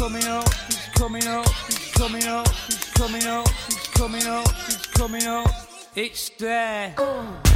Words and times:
coming 0.00 0.24
up, 0.28 0.48
he's 0.64 0.86
coming 0.94 1.26
up, 1.26 1.46
he's 1.66 1.92
coming 1.92 2.24
up, 2.24 2.48
he's 2.48 2.90
coming 2.94 3.26
up, 3.26 3.48
he's 3.66 3.86
coming 3.88 4.26
up, 4.26 4.48
he's 4.64 4.86
coming 4.86 5.26
up. 5.26 5.50
It's 5.94 6.30
there. 6.38 6.94
Oh. 6.96 7.49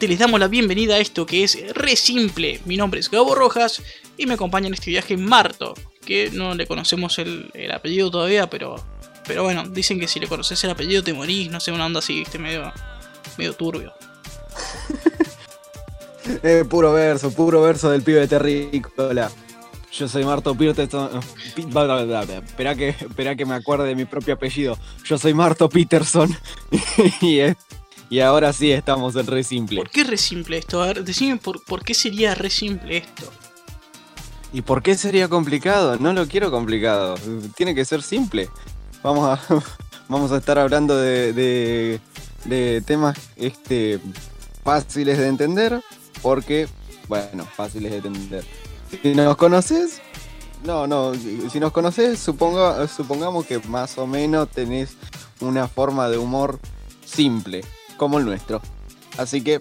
Les 0.00 0.18
damos 0.18 0.40
la 0.40 0.48
bienvenida 0.48 0.94
a 0.94 0.98
esto 0.98 1.26
que 1.26 1.44
es 1.44 1.58
re 1.74 1.96
simple. 1.96 2.60
Mi 2.64 2.76
nombre 2.76 3.00
es 3.00 3.10
Gabo 3.10 3.34
Rojas 3.34 3.82
y 4.16 4.26
me 4.26 4.34
acompaña 4.34 4.68
en 4.68 4.74
este 4.74 4.90
viaje 4.90 5.16
Marto, 5.16 5.74
que 6.04 6.30
no 6.30 6.54
le 6.54 6.66
conocemos 6.66 7.18
el, 7.18 7.50
el 7.54 7.70
apellido 7.72 8.10
todavía, 8.10 8.48
pero, 8.48 8.76
pero 9.26 9.42
bueno, 9.44 9.68
dicen 9.68 9.98
que 10.00 10.08
si 10.08 10.20
le 10.20 10.26
conoces 10.28 10.62
el 10.64 10.70
apellido 10.70 11.02
te 11.02 11.12
morís, 11.12 11.50
no 11.50 11.60
sé, 11.60 11.72
una 11.72 11.86
onda 11.86 11.98
así, 12.00 12.14
viste, 12.14 12.38
medio, 12.38 12.72
medio 13.36 13.54
turbio. 13.54 13.92
Eh, 16.44 16.64
puro 16.68 16.92
verso, 16.92 17.32
puro 17.32 17.60
verso 17.62 17.90
del 17.90 18.02
pibe 18.02 18.28
terrícola. 18.28 19.28
Yo 19.92 20.06
soy 20.08 20.24
Marto 20.24 20.54
Peterson. 20.54 21.20
Bla. 21.66 22.22
Esperá 22.22 22.76
que, 22.76 22.94
que 23.36 23.44
me 23.44 23.54
acuerde 23.56 23.88
de 23.88 23.96
mi 23.96 24.04
propio 24.04 24.34
apellido. 24.34 24.78
Yo 25.04 25.18
soy 25.18 25.34
Marto 25.34 25.68
Peterson. 25.68 26.34
y, 27.20 27.40
es- 27.40 27.56
y 28.12 28.20
ahora 28.20 28.52
sí 28.52 28.70
estamos 28.70 29.16
en 29.16 29.26
re 29.26 29.42
simple. 29.42 29.78
¿Por 29.78 29.88
qué 29.88 30.04
re 30.04 30.18
simple 30.18 30.58
esto? 30.58 30.82
A 30.82 30.88
ver, 30.88 31.02
decime 31.02 31.38
por, 31.38 31.64
por 31.64 31.82
qué 31.82 31.94
sería 31.94 32.34
re 32.34 32.50
simple 32.50 32.98
esto. 32.98 33.22
¿Y 34.52 34.60
por 34.60 34.82
qué 34.82 34.94
sería 34.98 35.28
complicado? 35.28 35.96
No 35.98 36.12
lo 36.12 36.26
quiero 36.28 36.50
complicado. 36.50 37.14
Tiene 37.56 37.74
que 37.74 37.86
ser 37.86 38.02
simple. 38.02 38.50
Vamos 39.02 39.26
a, 39.30 39.40
vamos 40.10 40.30
a 40.30 40.36
estar 40.36 40.58
hablando 40.58 40.94
de, 40.96 41.32
de- 41.32 42.00
de 42.44 42.82
temas 42.82 43.16
este, 43.36 43.98
fáciles 44.62 45.16
de 45.16 45.28
entender. 45.28 45.80
Porque, 46.20 46.68
bueno, 47.08 47.46
fáciles 47.56 47.92
de 47.92 47.96
entender. 48.08 48.44
Si 49.02 49.14
nos 49.14 49.38
conoces, 49.38 50.02
no, 50.64 50.86
no. 50.86 51.14
Si 51.14 51.58
nos 51.58 51.72
conoces, 51.72 52.18
suponga, 52.18 52.86
supongamos 52.88 53.46
que 53.46 53.58
más 53.60 53.96
o 53.96 54.06
menos 54.06 54.50
tenés 54.50 54.96
una 55.40 55.66
forma 55.66 56.10
de 56.10 56.18
humor 56.18 56.58
simple, 57.06 57.64
como 58.02 58.18
el 58.18 58.24
nuestro. 58.24 58.60
Así 59.16 59.42
que, 59.42 59.60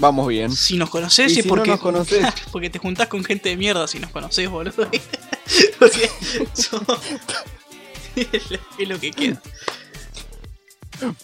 vamos 0.00 0.26
bien. 0.26 0.50
Si 0.50 0.76
nos 0.76 0.90
conocés 0.90 1.30
Y 1.32 1.38
es 1.38 1.42
si 1.44 1.48
no 1.48 1.54
porque, 1.54 1.70
nos 1.70 1.78
conocés. 1.80 2.26
porque 2.50 2.68
te 2.68 2.80
juntás 2.80 3.06
con 3.06 3.22
gente 3.22 3.48
de 3.50 3.56
mierda 3.56 3.86
si 3.86 4.00
nos 4.00 4.10
conocés, 4.10 4.50
boludo. 4.50 4.88
porque 5.78 6.10
somos- 6.52 6.98
es 8.16 8.88
lo 8.88 8.98
que 8.98 9.12
queda. 9.12 9.40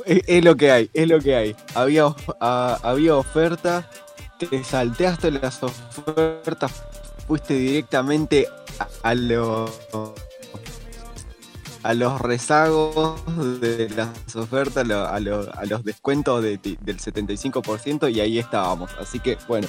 Es, 0.05 0.23
es 0.29 0.45
lo 0.45 0.55
que 0.57 0.71
hay, 0.71 0.91
es 0.95 1.09
lo 1.09 1.19
que 1.21 1.35
hay. 1.35 1.57
Había, 1.75 2.15
había 2.41 3.17
oferta, 3.17 3.91
te 4.39 4.63
salteaste 4.63 5.33
las 5.33 5.61
ofertas, 5.65 6.71
fuiste 7.27 7.55
directamente 7.55 8.47
a, 8.79 8.87
a 9.11 9.15
los 9.17 9.71
a 11.83 11.95
los 11.95 12.21
rezagos 12.21 13.21
de 13.61 13.91
las 13.91 14.37
ofertas, 14.37 14.89
a, 14.89 15.21
lo- 15.21 15.53
a 15.53 15.65
los 15.65 15.85
descuentos 15.85 16.43
de- 16.43 16.59
de- 16.59 16.79
del 16.81 16.99
75% 16.99 18.09
y 18.13 18.21
ahí 18.21 18.39
estábamos. 18.39 18.91
Así 19.01 19.19
que 19.21 19.37
bueno, 19.49 19.67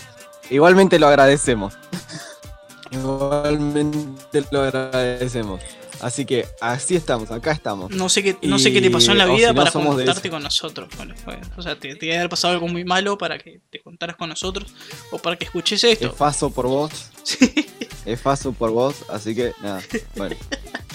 igualmente 0.50 1.00
lo 1.00 1.08
agradecemos. 1.08 1.74
Igualmente 2.92 4.44
lo 4.52 4.62
agradecemos. 4.62 5.62
Así 6.02 6.26
que 6.26 6.46
así 6.62 6.96
estamos, 6.96 7.32
acá 7.32 7.52
estamos. 7.52 7.90
No 7.92 8.10
sé 8.10 8.22
qué, 8.22 8.38
no 8.44 8.60
sé 8.60 8.72
qué 8.74 8.82
te 8.82 8.92
pasó 8.92 9.12
en 9.14 9.18
la 9.20 9.26
vida 9.26 9.50
si 9.50 9.54
no 9.56 9.60
para 9.64 9.72
juntarte 9.72 10.12
ese. 10.20 10.30
con 10.30 10.44
nosotros. 10.44 10.90
Bueno, 10.98 11.16
fue- 11.24 11.40
o 11.58 11.62
sea, 11.62 11.76
te, 11.80 11.96
te 11.96 12.06
debe 12.06 12.18
haber 12.18 12.30
pasado 12.30 12.54
algo 12.54 12.68
muy 12.68 12.84
malo 12.84 13.18
para 13.18 13.38
que 13.40 13.62
te 13.72 13.80
juntaras 13.80 14.16
con 14.18 14.30
nosotros 14.30 14.74
o 15.12 15.18
para 15.18 15.38
que 15.38 15.46
escuches 15.46 15.84
Es 15.84 15.94
esto. 15.94 16.12
faso 16.14 16.50
por 16.52 16.68
vos. 16.68 16.92
Sí. 17.24 17.66
Es 18.06 18.20
faso 18.20 18.52
por 18.52 18.70
vos, 18.72 18.96
así 19.10 19.34
que 19.34 19.54
nada, 19.62 19.82
bueno. 20.18 20.36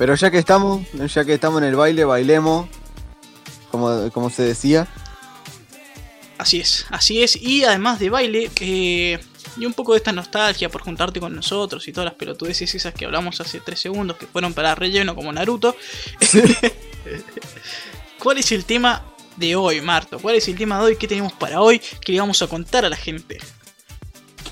Pero 0.00 0.14
ya 0.14 0.30
que 0.30 0.38
estamos, 0.38 0.80
ya 1.14 1.26
que 1.26 1.34
estamos 1.34 1.60
en 1.60 1.68
el 1.68 1.76
baile, 1.76 2.06
bailemos. 2.06 2.70
Como, 3.70 4.10
como 4.12 4.30
se 4.30 4.44
decía. 4.44 4.88
Así 6.38 6.58
es, 6.58 6.86
así 6.88 7.22
es. 7.22 7.36
Y 7.36 7.64
además 7.64 7.98
de 7.98 8.08
baile, 8.08 8.50
eh, 8.60 9.18
y 9.58 9.66
un 9.66 9.74
poco 9.74 9.92
de 9.92 9.98
esta 9.98 10.10
nostalgia 10.10 10.70
por 10.70 10.80
juntarte 10.80 11.20
con 11.20 11.36
nosotros 11.36 11.86
y 11.86 11.92
todas 11.92 12.06
las 12.06 12.14
pelotudeces 12.14 12.74
esas 12.74 12.94
que 12.94 13.04
hablamos 13.04 13.42
hace 13.42 13.60
3 13.60 13.78
segundos 13.78 14.16
que 14.16 14.26
fueron 14.26 14.54
para 14.54 14.74
relleno 14.74 15.14
como 15.14 15.30
Naruto. 15.34 15.76
¿Cuál 18.18 18.38
es 18.38 18.52
el 18.52 18.64
tema 18.64 19.04
de 19.36 19.54
hoy, 19.54 19.82
Marto? 19.82 20.18
¿Cuál 20.18 20.36
es 20.36 20.48
el 20.48 20.56
tema 20.56 20.78
de 20.78 20.84
hoy? 20.84 20.96
¿Qué 20.96 21.08
tenemos 21.08 21.34
para 21.34 21.60
hoy? 21.60 21.78
¿Qué 21.78 22.12
le 22.12 22.20
vamos 22.20 22.40
a 22.40 22.46
contar 22.46 22.86
a 22.86 22.88
la 22.88 22.96
gente? 22.96 23.38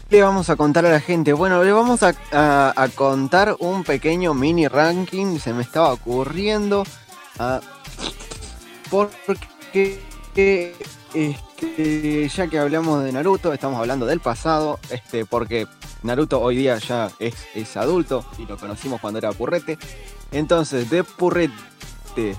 ¿Qué 0.08 0.16
le 0.16 0.22
vamos 0.22 0.48
a 0.48 0.56
contar 0.56 0.86
a 0.86 0.90
la 0.90 1.00
gente? 1.00 1.34
Bueno, 1.34 1.62
le 1.62 1.70
vamos 1.70 2.00
a, 2.02 2.14
contar 2.94 3.56
un 3.58 3.84
pequeño 3.84 4.32
mini 4.32 4.66
ranking. 4.66 5.38
Se 5.38 5.52
me 5.52 5.60
estaba 5.60 5.92
ocurriendo. 5.92 6.84
ah, 7.38 7.60
porque 8.90 10.00
este, 11.12 12.28
ya 12.30 12.46
que 12.46 12.58
hablamos 12.58 13.04
de 13.04 13.12
Naruto, 13.12 13.52
estamos 13.52 13.78
hablando 13.78 14.06
del 14.06 14.20
pasado. 14.20 14.80
Este, 14.88 15.26
porque 15.26 15.66
Naruto 16.02 16.40
hoy 16.40 16.56
día 16.56 16.78
ya 16.78 17.10
es, 17.18 17.34
es 17.54 17.76
adulto 17.76 18.24
y 18.38 18.46
lo 18.46 18.56
conocimos 18.56 19.02
cuando 19.02 19.18
era 19.18 19.32
purrete. 19.32 19.76
Entonces, 20.32 20.88
de 20.88 21.04
purrete 21.04 22.34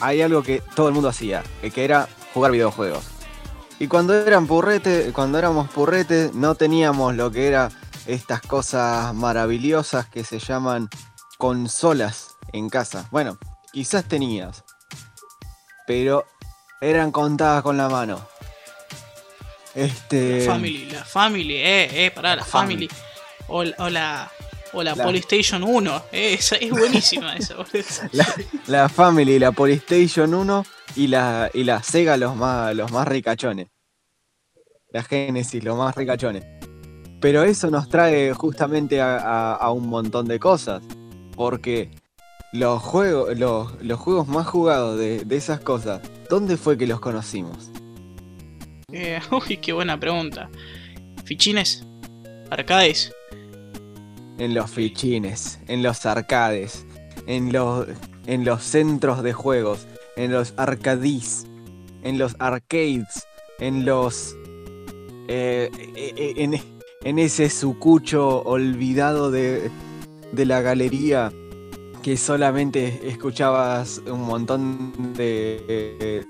hay 0.00 0.22
algo 0.22 0.42
que 0.42 0.60
todo 0.74 0.88
el 0.88 0.94
mundo 0.94 1.10
hacía, 1.10 1.44
que 1.72 1.84
era 1.84 2.08
jugar 2.34 2.50
videojuegos. 2.50 3.11
Y 3.82 3.88
cuando 3.88 4.14
eran 4.14 4.46
purrete, 4.46 5.10
cuando 5.12 5.38
éramos 5.40 5.68
purrete, 5.68 6.30
no 6.34 6.54
teníamos 6.54 7.16
lo 7.16 7.32
que 7.32 7.48
era 7.48 7.68
estas 8.06 8.40
cosas 8.40 9.12
maravillosas 9.12 10.06
que 10.06 10.22
se 10.22 10.38
llaman 10.38 10.88
consolas 11.36 12.36
en 12.52 12.68
casa. 12.68 13.08
Bueno, 13.10 13.38
quizás 13.72 14.04
tenías, 14.04 14.62
pero 15.84 16.24
eran 16.80 17.10
contadas 17.10 17.64
con 17.64 17.76
la 17.76 17.88
mano. 17.88 18.24
Este. 19.74 20.46
La 20.46 20.52
Family, 20.52 20.90
la 20.90 21.04
Family, 21.04 21.56
eh, 21.56 22.06
eh, 22.06 22.10
pará, 22.12 22.36
la, 22.36 22.44
Family. 22.44 22.88
O, 23.48 23.64
la- 23.64 23.74
o 23.78 23.90
la, 23.90 24.30
o 24.74 24.82
la 24.84 24.94
La- 24.94 25.04
PlayStation 25.08 25.64
1, 25.64 26.04
eh, 26.12 26.34
esa 26.34 26.54
es 26.54 26.70
buenísima 26.70 27.34
esa. 27.36 27.56
La, 28.12 28.32
la 28.68 28.88
Family, 28.88 29.40
la 29.40 29.50
PlayStation 29.50 30.32
1 30.34 30.64
y 30.94 31.08
la, 31.08 31.50
y 31.52 31.64
la 31.64 31.82
Sega 31.82 32.16
los 32.16 32.36
más, 32.36 32.76
los 32.76 32.92
más 32.92 33.08
ricachones. 33.08 33.71
La 34.92 35.02
Genesis, 35.02 35.62
los 35.64 35.76
más 35.76 35.94
ricachones. 35.96 36.44
Pero 37.20 37.42
eso 37.44 37.70
nos 37.70 37.88
trae 37.88 38.32
justamente 38.34 39.00
a, 39.00 39.16
a- 39.16 39.54
a 39.54 39.70
un 39.70 39.86
montón 39.88 40.26
de 40.26 40.38
cosas. 40.38 40.82
Porque 41.36 41.90
los 42.52 42.82
juegos, 42.82 43.38
los, 43.38 43.80
los 43.82 43.98
juegos 43.98 44.28
más 44.28 44.46
jugados 44.46 44.98
de, 44.98 45.24
de 45.24 45.36
esas 45.36 45.60
cosas, 45.60 46.02
¿dónde 46.28 46.56
fue 46.56 46.76
que 46.76 46.86
los 46.86 47.00
conocimos? 47.00 47.70
Eh, 48.92 49.20
uy, 49.30 49.56
qué 49.58 49.72
buena 49.72 49.98
pregunta. 49.98 50.50
Fichines, 51.24 51.86
arcades, 52.50 53.12
En 54.38 54.54
los 54.54 54.70
fichines, 54.70 55.60
en 55.68 55.82
los 55.82 56.04
arcades, 56.04 56.84
en 57.26 57.52
los, 57.52 57.86
en 58.26 58.44
los 58.44 58.62
centros 58.64 59.22
de 59.22 59.32
juegos, 59.32 59.86
en 60.16 60.32
los 60.32 60.52
arcades, 60.56 61.46
en 62.02 62.18
los 62.18 62.34
arcades, 62.40 63.26
en 63.60 63.84
los... 63.86 64.36
eh, 65.28 65.70
eh, 65.94 66.14
eh, 66.16 66.34
en, 66.36 66.60
en 67.04 67.18
ese 67.18 67.50
sucucho 67.50 68.42
olvidado 68.42 69.30
de, 69.30 69.70
de 70.32 70.46
la 70.46 70.60
galería 70.60 71.32
que 72.02 72.16
solamente 72.16 73.00
escuchabas 73.08 74.02
un 74.06 74.22
montón 74.22 74.92
de, 75.14 75.62
de, 76.00 76.26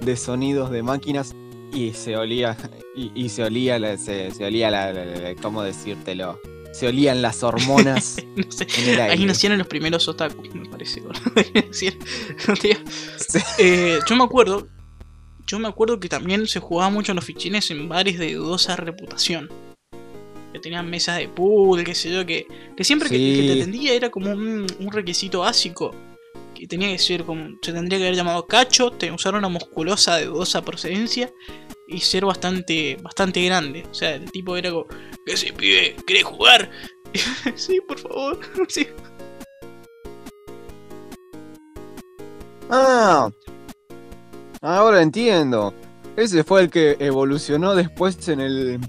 de 0.00 0.16
sonidos 0.16 0.70
de 0.70 0.82
máquinas 0.82 1.34
y 1.72 1.92
se 1.92 2.16
olía 2.16 2.56
y, 2.96 3.10
y 3.14 3.28
se 3.28 3.44
olía 3.44 3.78
la, 3.78 3.96
se, 3.98 4.30
se 4.30 4.44
olía 4.44 4.70
la, 4.70 4.92
la- 4.92 5.04
la- 5.04 5.34
cómo 5.36 5.62
decírtelo 5.62 6.38
se 6.72 6.86
olían 6.88 7.20
las 7.20 7.42
hormonas 7.42 8.16
no 8.36 8.50
sé. 8.50 8.66
en 8.78 8.88
el 8.94 9.00
Ahí 9.02 9.24
nacieron 9.26 9.58
los 9.58 9.66
primeros 9.66 10.08
otakus, 10.08 10.54
me 10.54 10.66
parece. 10.68 11.02
no 11.02 11.10
te- 11.34 11.68
Sí. 11.72 11.90
Eh, 13.58 13.98
yo 14.08 14.16
me 14.16 14.24
acuerdo. 14.24 14.66
Yo 15.46 15.58
me 15.58 15.68
acuerdo 15.68 16.00
que 16.00 16.08
también 16.08 16.46
se 16.46 16.60
jugaba 16.60 16.90
mucho 16.90 17.12
en 17.12 17.16
los 17.16 17.24
fichines 17.24 17.70
en 17.70 17.88
bares 17.88 18.18
de 18.18 18.34
dudosa 18.34 18.76
reputación. 18.76 19.50
Que 20.52 20.58
tenían 20.58 20.88
mesas 20.88 21.18
de 21.18 21.28
pool, 21.28 21.82
qué 21.84 21.94
sé 21.94 22.10
yo, 22.12 22.24
que, 22.26 22.46
que 22.76 22.84
siempre 22.84 23.08
que, 23.08 23.16
te 23.16 23.52
atendía 23.60 23.94
era 23.94 24.10
como 24.10 24.30
un, 24.30 24.66
un 24.78 24.92
requisito 24.92 25.40
básico. 25.40 25.94
Que 26.54 26.66
tenía 26.66 26.88
que 26.88 26.98
ser 26.98 27.24
como. 27.24 27.56
Se 27.62 27.72
tendría 27.72 27.98
que 27.98 28.04
haber 28.04 28.16
llamado 28.16 28.46
cacho, 28.46 28.90
te- 28.90 29.10
usar 29.10 29.34
una 29.34 29.48
musculosa 29.48 30.16
de 30.16 30.26
dudosa 30.26 30.62
procedencia 30.62 31.30
y 31.88 32.00
ser 32.00 32.24
bastante, 32.24 32.96
bastante 33.02 33.42
grande. 33.44 33.84
O 33.90 33.94
sea, 33.94 34.14
el 34.14 34.30
tipo 34.30 34.56
era 34.56 34.70
como. 34.70 34.86
¿Qué 35.26 35.36
se 35.36 35.52
pibe? 35.52 35.96
¿Querés 36.06 36.24
jugar? 36.24 36.70
sí, 37.56 37.80
por 37.86 37.98
favor. 37.98 38.40
sí. 38.68 38.86
Ah, 42.70 43.30
ahora 44.62 45.02
entiendo. 45.02 45.74
Ese 46.16 46.44
fue 46.44 46.62
el 46.62 46.70
que 46.70 46.96
evolucionó 46.98 47.74
después 47.74 48.28
en 48.28 48.40
el 48.40 48.80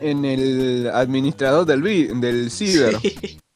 en 0.00 0.24
el 0.24 0.88
administrador 0.92 1.66
del 1.66 2.20
del 2.20 2.50
ciber. 2.50 2.98
Sí. 3.00 3.38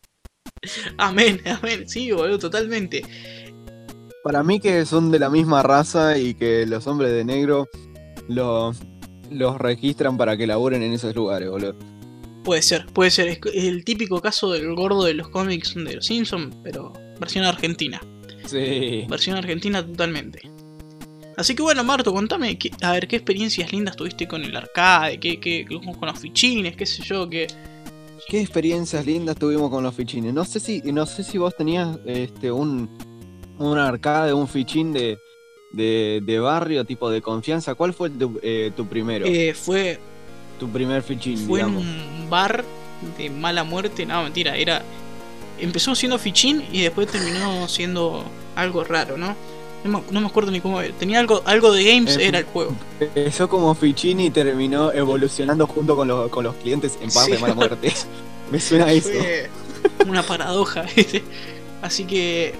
Amén, 0.97 1.41
amén. 1.44 1.88
Sí, 1.88 2.12
boludo, 2.12 2.38
totalmente. 2.38 3.03
Para 4.23 4.44
mí 4.44 4.61
que 4.61 4.87
son 4.87 5.11
de 5.11 5.19
la 5.19 5.29
misma 5.29 5.64
raza 5.64 6.17
y 6.19 6.35
que 6.35 6.67
los 6.67 6.87
hombres 6.87 7.11
de 7.11 7.25
negro 7.25 7.67
los 8.29 8.79
los 9.29 9.59
registran 9.59 10.17
para 10.17 10.37
que 10.37 10.47
laburen 10.47 10.85
en 10.85 10.93
esos 10.93 11.17
lugares, 11.17 11.50
boludo. 11.50 11.75
Puede 12.44 12.62
ser, 12.62 12.87
puede 12.87 13.11
ser. 13.11 13.29
Es 13.29 13.64
el 13.64 13.85
típico 13.85 14.20
caso 14.20 14.53
del 14.53 14.73
gordo 14.75 15.05
de 15.05 15.14
los 15.14 15.29
cómics 15.29 15.75
de 15.75 15.97
los 15.97 16.06
Simpsons, 16.06 16.55
pero 16.62 16.93
versión 17.19 17.44
argentina. 17.44 18.00
Sí. 18.47 19.05
Versión 19.09 19.37
argentina 19.37 19.85
totalmente. 19.85 20.51
Así 21.37 21.55
que 21.55 21.62
bueno, 21.62 21.82
Marto, 21.84 22.12
contame, 22.12 22.58
qué- 22.58 22.70
a 22.82 22.93
ver, 22.93 23.08
qué 23.08 23.17
experiencias 23.17 23.73
lindas 23.73 23.96
tuviste 23.96 24.29
con 24.29 24.44
el 24.44 24.55
arcade, 24.56 25.19
qué, 25.19 25.40
qué, 25.40 25.64
con 25.67 26.08
los 26.08 26.19
fichines, 26.19 26.76
qué 26.76 26.87
sé 26.87 27.02
yo, 27.02 27.29
qué... 27.29 27.46
Qué 28.29 28.40
experiencias 28.40 29.05
lindas 29.05 29.37
tuvimos 29.37 29.69
con 29.70 29.82
los 29.82 29.94
fichines. 29.94 30.32
No 30.32 30.44
sé 30.44 30.61
si 30.61 30.81
no 30.93 31.06
sé 31.06 31.25
si 31.25 31.38
vos 31.38 31.56
tenías 31.56 31.99
este 32.06 32.52
un 32.52 32.88
un 33.58 33.79
arcade, 33.79 34.32
un 34.32 34.46
fichín 34.46 34.93
de 34.93 35.19
de, 35.73 36.20
de 36.25 36.38
barrio, 36.38 36.84
tipo 36.84 37.11
de 37.11 37.20
confianza. 37.20 37.75
¿Cuál 37.75 37.93
fue 37.94 38.11
tu, 38.11 38.38
eh, 38.43 38.70
tu 38.76 38.87
primero? 38.87 39.26
Eh, 39.26 39.55
fue 39.55 39.99
tu 40.61 40.69
primer 40.69 41.02
fichín, 41.02 41.37
fue 41.38 41.61
en 41.61 41.67
digamos. 41.75 41.82
un 41.85 42.31
bar 42.31 42.64
de 43.19 43.31
mala 43.31 43.64
muerte, 43.64 44.06
no, 44.06 44.23
mentira, 44.23 44.56
era... 44.56 44.82
Empezó 45.58 45.94
siendo 45.94 46.19
fichín 46.19 46.62
y 46.73 46.82
después 46.82 47.08
terminó 47.08 47.67
siendo 47.69 48.25
algo 48.55 48.85
raro, 48.85 49.17
¿no? 49.17 49.35
No 49.84 49.99
me, 49.99 50.02
no 50.12 50.20
me 50.20 50.26
acuerdo 50.29 50.50
ni 50.52 50.61
cómo 50.61 50.81
era. 50.81 50.94
Tenía 50.94 51.19
algo, 51.19 51.43
algo 51.44 51.73
de 51.73 51.84
games, 51.84 52.17
Eh, 52.17 52.26
era 52.29 52.38
el 52.38 52.44
juego. 52.44 52.73
Empezó 53.00 53.49
como 53.49 53.75
fichín 53.75 54.20
y 54.20 54.31
terminó 54.31 54.93
evolucionando 54.93 55.67
junto 55.67 55.96
con, 55.96 56.06
los- 56.08 56.31
con 56.31 56.44
los 56.44 56.55
clientes 56.56 56.99
en 57.00 57.11
paz 57.11 57.25
Sí. 57.26 57.32
de 57.32 57.38
mala 57.38 57.55
muerte. 57.55 57.93
Me 58.50 58.61
suena 58.61 58.87
a 58.87 58.93
eso. 58.93 59.11
Una 60.06 60.23
paradoja, 60.23 60.82
¿viste? 60.96 61.23
Así 61.81 62.05
que. 62.05 62.55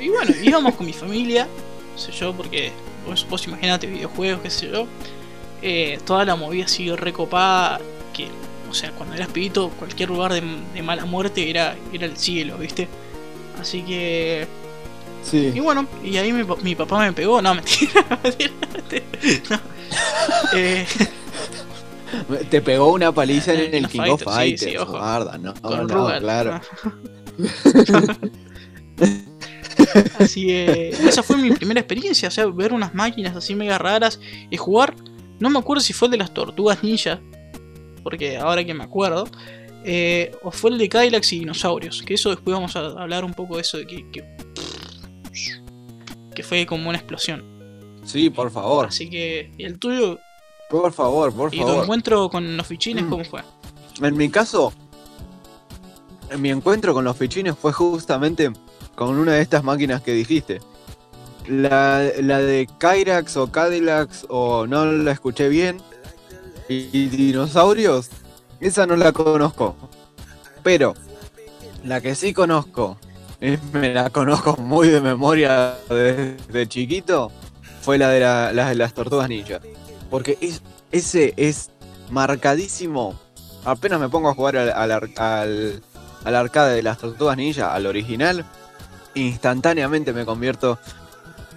Y 0.00 0.08
bueno, 0.08 0.32
íbamos 0.42 0.74
con 0.74 0.86
mi 0.86 0.92
familia, 0.92 1.46
no 1.92 1.98
sé 1.98 2.10
yo, 2.12 2.32
porque 2.32 2.72
vos, 3.06 3.26
vos 3.28 3.46
imaginate 3.46 3.86
videojuegos, 3.86 4.40
qué 4.42 4.50
sé 4.50 4.70
yo. 4.70 4.86
Eh, 5.60 5.98
toda 6.06 6.24
la 6.24 6.34
movida 6.36 6.64
así 6.64 6.90
recopada, 6.96 7.80
que, 8.14 8.28
o 8.70 8.74
sea, 8.74 8.90
cuando 8.92 9.14
eras 9.14 9.28
pibito, 9.28 9.68
cualquier 9.78 10.08
lugar 10.08 10.32
de, 10.32 10.42
de 10.74 10.82
mala 10.82 11.04
muerte 11.04 11.48
era, 11.50 11.76
era 11.92 12.06
el 12.06 12.16
cielo, 12.16 12.56
¿viste? 12.58 12.88
Así 13.60 13.82
que. 13.82 14.46
Y 15.32 15.60
bueno, 15.60 15.86
y 16.02 16.16
ahí 16.16 16.32
mi, 16.32 16.44
mi 16.62 16.74
papá 16.74 16.98
me 17.00 17.12
pegó, 17.12 17.40
no, 17.40 17.54
mentira, 17.54 18.04
mentira, 18.22 18.52
no. 19.50 19.60
Eh, 20.54 20.86
Te 22.50 22.60
pegó 22.60 22.92
una 22.92 23.12
paliza 23.12 23.54
en 23.54 23.74
el 23.74 23.88
King 23.88 24.00
of 24.00 24.22
Fighter, 24.22 24.58
sí, 24.58 24.64
sí, 24.64 24.72
Fighters. 24.74 24.82
ojo. 24.82 24.92
guarda, 24.98 25.38
no, 25.38 25.54
con 25.54 25.86
no, 25.86 25.94
Rugal, 25.94 26.20
claro. 26.20 26.60
Así 30.18 30.46
que 30.46 30.90
esa 30.90 31.22
fue 31.22 31.36
mi 31.36 31.50
primera 31.52 31.80
experiencia, 31.80 32.28
o 32.28 32.30
sea, 32.30 32.46
ver 32.46 32.72
unas 32.72 32.94
máquinas 32.94 33.36
así 33.36 33.54
mega 33.54 33.78
raras 33.78 34.20
y 34.50 34.56
jugar. 34.56 34.94
No 35.38 35.50
me 35.50 35.58
acuerdo 35.58 35.82
si 35.82 35.92
fue 35.92 36.06
el 36.06 36.12
de 36.12 36.18
las 36.18 36.32
tortugas 36.32 36.82
ninja, 36.82 37.20
porque 38.02 38.36
ahora 38.38 38.64
que 38.64 38.74
me 38.74 38.84
acuerdo, 38.84 39.26
eh, 39.84 40.30
o 40.42 40.50
fue 40.50 40.70
el 40.70 40.78
de 40.78 40.88
Kylax 40.88 41.32
y 41.32 41.40
dinosaurios, 41.40 42.02
que 42.02 42.14
eso 42.14 42.30
después 42.30 42.54
vamos 42.54 42.76
a 42.76 42.80
hablar 43.02 43.24
un 43.24 43.34
poco 43.34 43.56
de 43.56 43.62
eso 43.62 43.78
de 43.78 43.86
que, 43.86 44.08
que, 44.10 44.24
que 46.34 46.42
fue 46.42 46.66
como 46.66 46.88
una 46.88 46.98
explosión. 46.98 47.44
Sí, 48.04 48.30
por 48.30 48.50
favor. 48.50 48.86
Así 48.86 49.08
que, 49.08 49.52
¿y 49.58 49.64
el 49.64 49.78
tuyo? 49.78 50.18
Por 50.68 50.92
favor, 50.92 51.32
por 51.32 51.54
¿Y 51.54 51.58
tu 51.58 51.66
favor. 51.66 51.82
encuentro 51.84 52.28
con 52.30 52.56
los 52.56 52.66
fichines 52.66 53.04
Mm. 53.04 53.10
cómo 53.10 53.24
fue? 53.24 53.42
En 54.00 54.16
mi 54.16 54.28
caso, 54.30 54.72
en 56.30 56.40
mi 56.40 56.50
encuentro 56.50 56.94
con 56.94 57.04
los 57.04 57.16
fichines 57.16 57.54
fue 57.56 57.72
justamente 57.72 58.50
con 58.94 59.16
una 59.18 59.32
de 59.34 59.42
estas 59.42 59.62
máquinas 59.62 60.00
que 60.02 60.12
dijiste. 60.12 60.60
La, 61.46 62.02
la 62.20 62.38
de 62.38 62.68
Kyrax 62.78 63.36
o 63.36 63.50
Cadillacs 63.50 64.26
o 64.28 64.66
no 64.66 64.84
la 64.86 65.12
escuché 65.12 65.48
bien. 65.48 65.78
Y, 66.68 66.88
y 66.92 67.06
dinosaurios, 67.08 68.08
esa 68.60 68.86
no 68.86 68.96
la 68.96 69.12
conozco. 69.12 69.76
Pero 70.62 70.94
la 71.84 72.00
que 72.00 72.14
sí 72.14 72.32
conozco, 72.32 72.96
me 73.72 73.92
la 73.92 74.10
conozco 74.10 74.56
muy 74.56 74.88
de 74.88 75.00
memoria 75.00 75.74
desde 75.88 76.68
chiquito, 76.68 77.30
fue 77.82 77.98
la 77.98 78.08
de 78.08 78.20
la- 78.20 78.52
la 78.52 78.74
las 78.74 78.94
tortugas 78.94 79.28
ninja. 79.28 79.60
Porque 80.10 80.38
es, 80.40 80.62
ese 80.92 81.34
es 81.36 81.70
marcadísimo 82.10 83.18
apenas 83.64 84.00
me 84.00 84.08
pongo 84.08 84.28
a 84.28 84.34
jugar 84.34 84.56
al, 84.56 84.70
al, 84.70 84.90
ar- 84.92 85.08
al- 85.16 85.82
al 86.24 86.36
arcade 86.36 86.74
de 86.74 86.82
las 86.82 86.98
tortugas 86.98 87.36
ninja, 87.36 87.74
al 87.74 87.86
original, 87.86 88.44
instantáneamente 89.14 90.12
me 90.12 90.24
convierto 90.24 90.78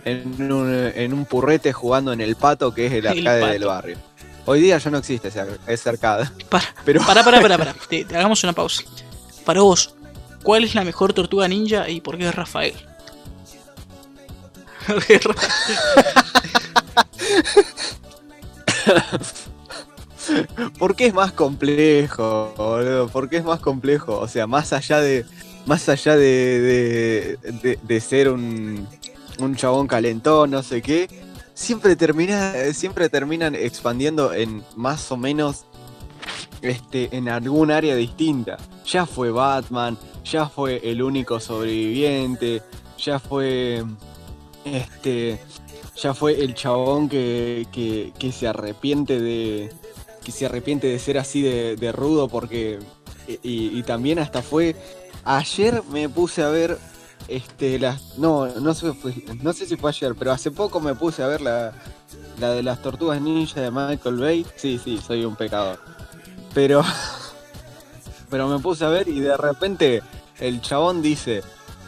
en 0.04 0.52
un, 0.52 0.92
en 0.96 1.14
un 1.14 1.26
purrete 1.26 1.74
jugando 1.74 2.14
en 2.14 2.22
el 2.22 2.36
pato 2.36 2.74
que 2.74 2.86
es 2.88 2.92
el 2.94 3.06
El 3.06 3.28
arcade 3.28 3.52
del 3.54 3.66
barrio. 3.66 3.98
Hoy 4.46 4.62
día 4.62 4.78
ya 4.78 4.92
no 4.92 5.00
existe 5.00 5.30
ese, 5.30 5.40
ar- 5.40 5.60
ese 5.66 5.90
arcade. 5.90 6.30
Para, 6.50 6.66
Pero 6.84 7.02
para, 7.06 7.24
para, 7.24 7.42
para, 7.42 7.58
para. 7.58 7.74
Te, 7.74 8.06
te 8.06 8.16
hagamos 8.16 8.44
una 8.44 8.54
pausa. 8.54 8.84
Para 9.44 9.62
vos, 9.62 9.96
¿cuál 10.46 10.64
es 10.64 10.76
la 10.76 10.84
mejor 10.86 11.12
tortuga 11.14 11.48
ninja 11.50 11.90
y 11.90 12.00
por 12.02 12.18
qué 12.18 12.28
es 12.30 12.36
Rafael? 12.36 12.74
Porque 14.88 15.20
Ra- 15.20 15.36
¿por 20.80 20.96
qué 20.96 21.08
es 21.08 21.14
más 21.14 21.32
complejo, 21.32 22.54
boludo? 22.58 23.08
¿Por 23.10 23.30
qué 23.30 23.38
es 23.38 23.44
más 23.44 23.60
complejo? 23.60 24.18
O 24.20 24.28
sea, 24.28 24.48
más 24.48 24.74
allá 24.74 25.00
de. 25.00 25.26
Más 25.66 25.90
allá 25.90 26.16
de, 26.16 27.38
de, 27.42 27.52
de- 27.64 27.80
de 27.82 28.00
ser 28.00 28.30
un, 28.30 28.88
un 29.40 29.56
chabón 29.56 29.88
calentón, 29.88 30.52
no 30.52 30.62
sé 30.62 30.80
qué, 30.84 31.10
siempre 31.56 31.96
termina, 31.96 32.54
siempre 32.72 33.10
terminan 33.10 33.56
expandiendo 33.56 34.32
en 34.32 34.64
más 34.76 35.12
o 35.12 35.18
menos 35.18 35.66
este, 36.62 37.10
en 37.18 37.30
algún 37.30 37.72
área 37.72 37.96
distinta. 37.96 38.58
Ya 38.86 39.08
fue 39.08 39.32
Batman, 39.32 39.98
ya 40.26 40.50
fue 40.50 40.82
el 40.84 41.02
único 41.02 41.40
sobreviviente, 41.40 42.62
ya 42.98 43.20
fue 43.20 43.84
este, 44.66 45.40
ya 45.96 46.14
fue 46.14 46.44
el 46.44 46.54
chabón 46.54 47.08
que, 47.08 47.68
que, 47.72 48.12
que 48.18 48.32
se 48.32 48.48
arrepiente 48.48 49.20
de 49.20 49.72
que 50.24 50.32
se 50.32 50.48
arrepiente 50.48 50.88
de 50.88 50.98
ser 50.98 51.20
así 51.20 51.42
de, 51.44 51.92
rudo 51.92 52.28
porque 52.28 52.80
y, 53.28 53.78
y 53.78 53.84
también 53.84 54.18
hasta 54.18 54.42
fue 54.42 54.76
ayer 55.24 55.84
me 55.92 56.10
puse 56.10 56.42
a 56.42 56.50
ver 56.50 56.80
este 57.28 57.78
las 57.78 58.18
no 58.18 58.48
no 58.48 58.74
sé 58.74 58.92
no 59.44 59.54
sé 59.54 59.68
si 59.68 59.78
fue 59.78 59.92
ayer 59.92 60.16
pero 60.18 60.32
hace 60.32 60.50
poco 60.50 60.80
me 60.80 60.96
puse 60.96 61.22
a 61.22 61.28
ver 61.28 61.42
la 61.42 61.74
la 62.40 62.52
de 62.52 62.64
las 62.64 62.82
tortugas 62.82 63.22
ninja 63.22 63.62
de 63.62 63.72
Michael 63.72 64.18
Bay. 64.18 64.46
Sí 64.56 64.80
sí 64.84 65.00
soy 65.06 65.26
un 65.26 65.36
pecador. 65.36 65.80
Pero 66.54 66.84
pero 68.30 68.48
me 68.48 68.60
puse 68.60 68.86
a 68.86 68.90
ver 68.90 69.08
y 69.08 69.20
de 69.20 69.38
repente 69.38 70.02
el 70.40 70.62
chabón 70.62 71.02
dice 71.02 71.42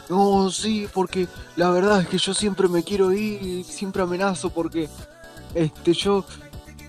no 0.08 0.50
sí 0.50 0.88
porque 0.92 1.26
la 1.56 1.70
verdad 1.70 2.00
es 2.02 2.08
que 2.08 2.18
yo 2.18 2.32
siempre 2.34 2.68
me 2.68 2.82
quiero 2.82 3.12
ir 3.12 3.42
y 3.42 3.64
siempre 3.64 4.02
amenazo 4.02 4.50
porque 4.50 4.88
este 5.54 5.92
yo 5.92 6.24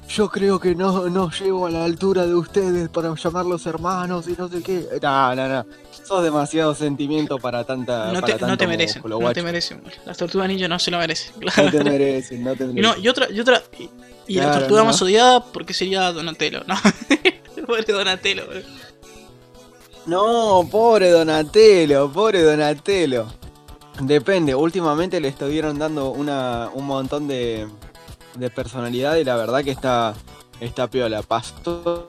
yo 0.07 0.27
creo 0.29 0.59
que 0.59 0.73
no, 0.73 1.07
no 1.07 1.29
llego 1.29 1.67
a 1.67 1.69
la 1.69 1.85
altura 1.85 2.25
de 2.25 2.33
ustedes 2.33 2.89
para 2.89 3.13
llamarlos 3.13 3.67
hermanos 3.67 4.27
y 4.27 4.31
no 4.35 4.47
sé 4.49 4.63
qué. 4.63 4.87
No, 5.03 5.35
no, 5.35 5.47
no. 5.47 5.65
Sos 6.03 6.23
demasiado 6.23 6.73
sentimiento 6.73 7.37
para 7.37 7.63
tanta. 7.63 8.11
no, 8.11 8.19
para 8.19 8.25
te, 8.37 8.41
no 8.41 8.47
tanto 8.47 8.57
te 8.57 8.65
merecen, 8.67 9.03
músculo, 9.03 9.19
no 9.19 9.31
te 9.33 9.43
merecen. 9.43 9.83
Las 10.07 10.17
tortugas 10.17 10.47
ninja 10.47 10.67
no 10.67 10.79
se 10.79 10.89
lo 10.89 10.97
merecen. 10.97 11.33
No 11.39 11.69
te 11.69 11.83
merecen, 11.83 12.43
no 12.43 12.55
te 12.55 12.63
Y, 12.63 12.67
merecen. 12.73 12.81
no, 12.81 12.97
y 12.97 13.07
otra, 13.07 13.27
y 13.29 13.39
otra, 13.39 13.61
y, 13.77 13.87
y 14.25 14.35
la 14.37 14.45
Claro, 14.45 14.59
tortuga 14.61 14.81
¿no? 14.81 14.85
más 14.87 15.01
odiada, 15.03 15.45
porque 15.45 15.75
sería 15.75 16.11
Donatello, 16.11 16.63
¿no? 16.65 16.73
Pobre 17.67 17.83
Donatello, 17.93 18.47
boludo. 18.47 18.65
No, 20.09 20.67
pobre 20.69 21.11
Donatello, 21.11 22.11
pobre 22.11 22.41
Donatello. 22.41 23.27
Depende, 24.01 24.55
últimamente 24.55 25.19
le 25.19 25.27
estuvieron 25.27 25.77
dando 25.77 26.09
una, 26.11 26.69
un 26.73 26.85
montón 26.85 27.27
de, 27.27 27.67
de 28.35 28.49
personalidad 28.49 29.17
y 29.17 29.23
la 29.23 29.35
verdad 29.35 29.63
que 29.63 29.71
está, 29.71 30.15
está 30.59 30.87
piola. 30.87 31.21
Pasó, 31.21 32.07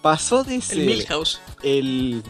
pasó 0.00 0.44
de 0.44 0.54
El 0.56 0.62
ser 0.62 0.78
Milhouse. 0.78 1.40
el, 1.62 2.22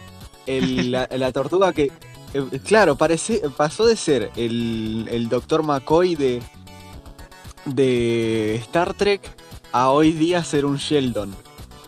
el- 0.47 0.91
la, 0.91 1.09
la 1.11 1.33
tortuga 1.33 1.73
que. 1.73 1.93
eh, 2.35 2.61
claro, 2.65 2.97
parece, 2.97 3.43
pasó 3.57 3.87
de 3.87 3.95
ser 3.97 4.31
el, 4.37 5.07
el 5.11 5.29
Dr. 5.29 5.63
McCoy 5.63 6.15
de, 6.17 6.43
de 7.67 8.57
Star 8.57 8.95
Trek 8.95 9.21
a 9.71 9.91
hoy 9.91 10.13
día 10.13 10.43
ser 10.43 10.65
un 10.65 10.77
Sheldon. 10.79 11.37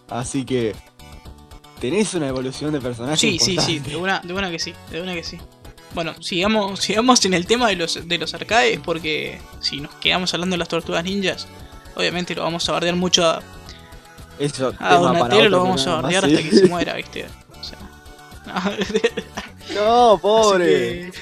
Así 0.09 0.45
que. 0.45 0.75
Tenés 1.81 2.13
una 2.15 2.29
evolución 2.29 2.73
de 2.73 2.81
personaje. 2.81 3.17
Sí, 3.17 3.39
sí, 3.39 3.57
sí, 3.59 3.79
de 3.79 3.97
una, 3.97 4.21
de 4.21 4.33
una 4.35 4.51
que 4.51 4.59
sí, 4.59 4.75
de 4.91 5.01
una 5.03 5.15
que 5.15 5.25
sí. 5.25 5.39
Bueno, 5.95 6.15
sigamos, 6.23 6.81
sigamos 6.81 7.25
en 7.25 7.35
el 7.35 7.47
tema 7.47 7.69
de 7.69 7.77
los, 7.77 8.07
de 8.07 8.19
los 8.19 8.33
arcades, 8.35 8.79
porque 8.85 9.41
si 9.61 9.81
nos 9.81 9.93
quedamos 9.95 10.33
hablando 10.35 10.55
de 10.55 10.59
las 10.59 10.69
tortugas 10.69 11.03
ninjas, 11.05 11.49
obviamente 11.97 12.35
lo 12.35 12.43
vamos 12.43 12.69
a 12.69 12.73
bardear 12.73 12.95
mucho 12.97 13.27
a, 13.27 13.43
Eso, 14.39 14.73
a 14.79 14.95
Donatello, 14.97 15.49
lo 15.49 15.63
vamos 15.63 15.87
a 15.87 16.01
bardear 16.01 16.25
hasta 16.27 16.43
que 16.43 16.51
se 16.53 16.67
muera, 16.69 16.95
¿viste? 16.95 17.27
O 17.61 17.65
sea, 17.65 17.79
no, 19.75 20.19
pobre. 20.21 21.11
que- 21.11 21.13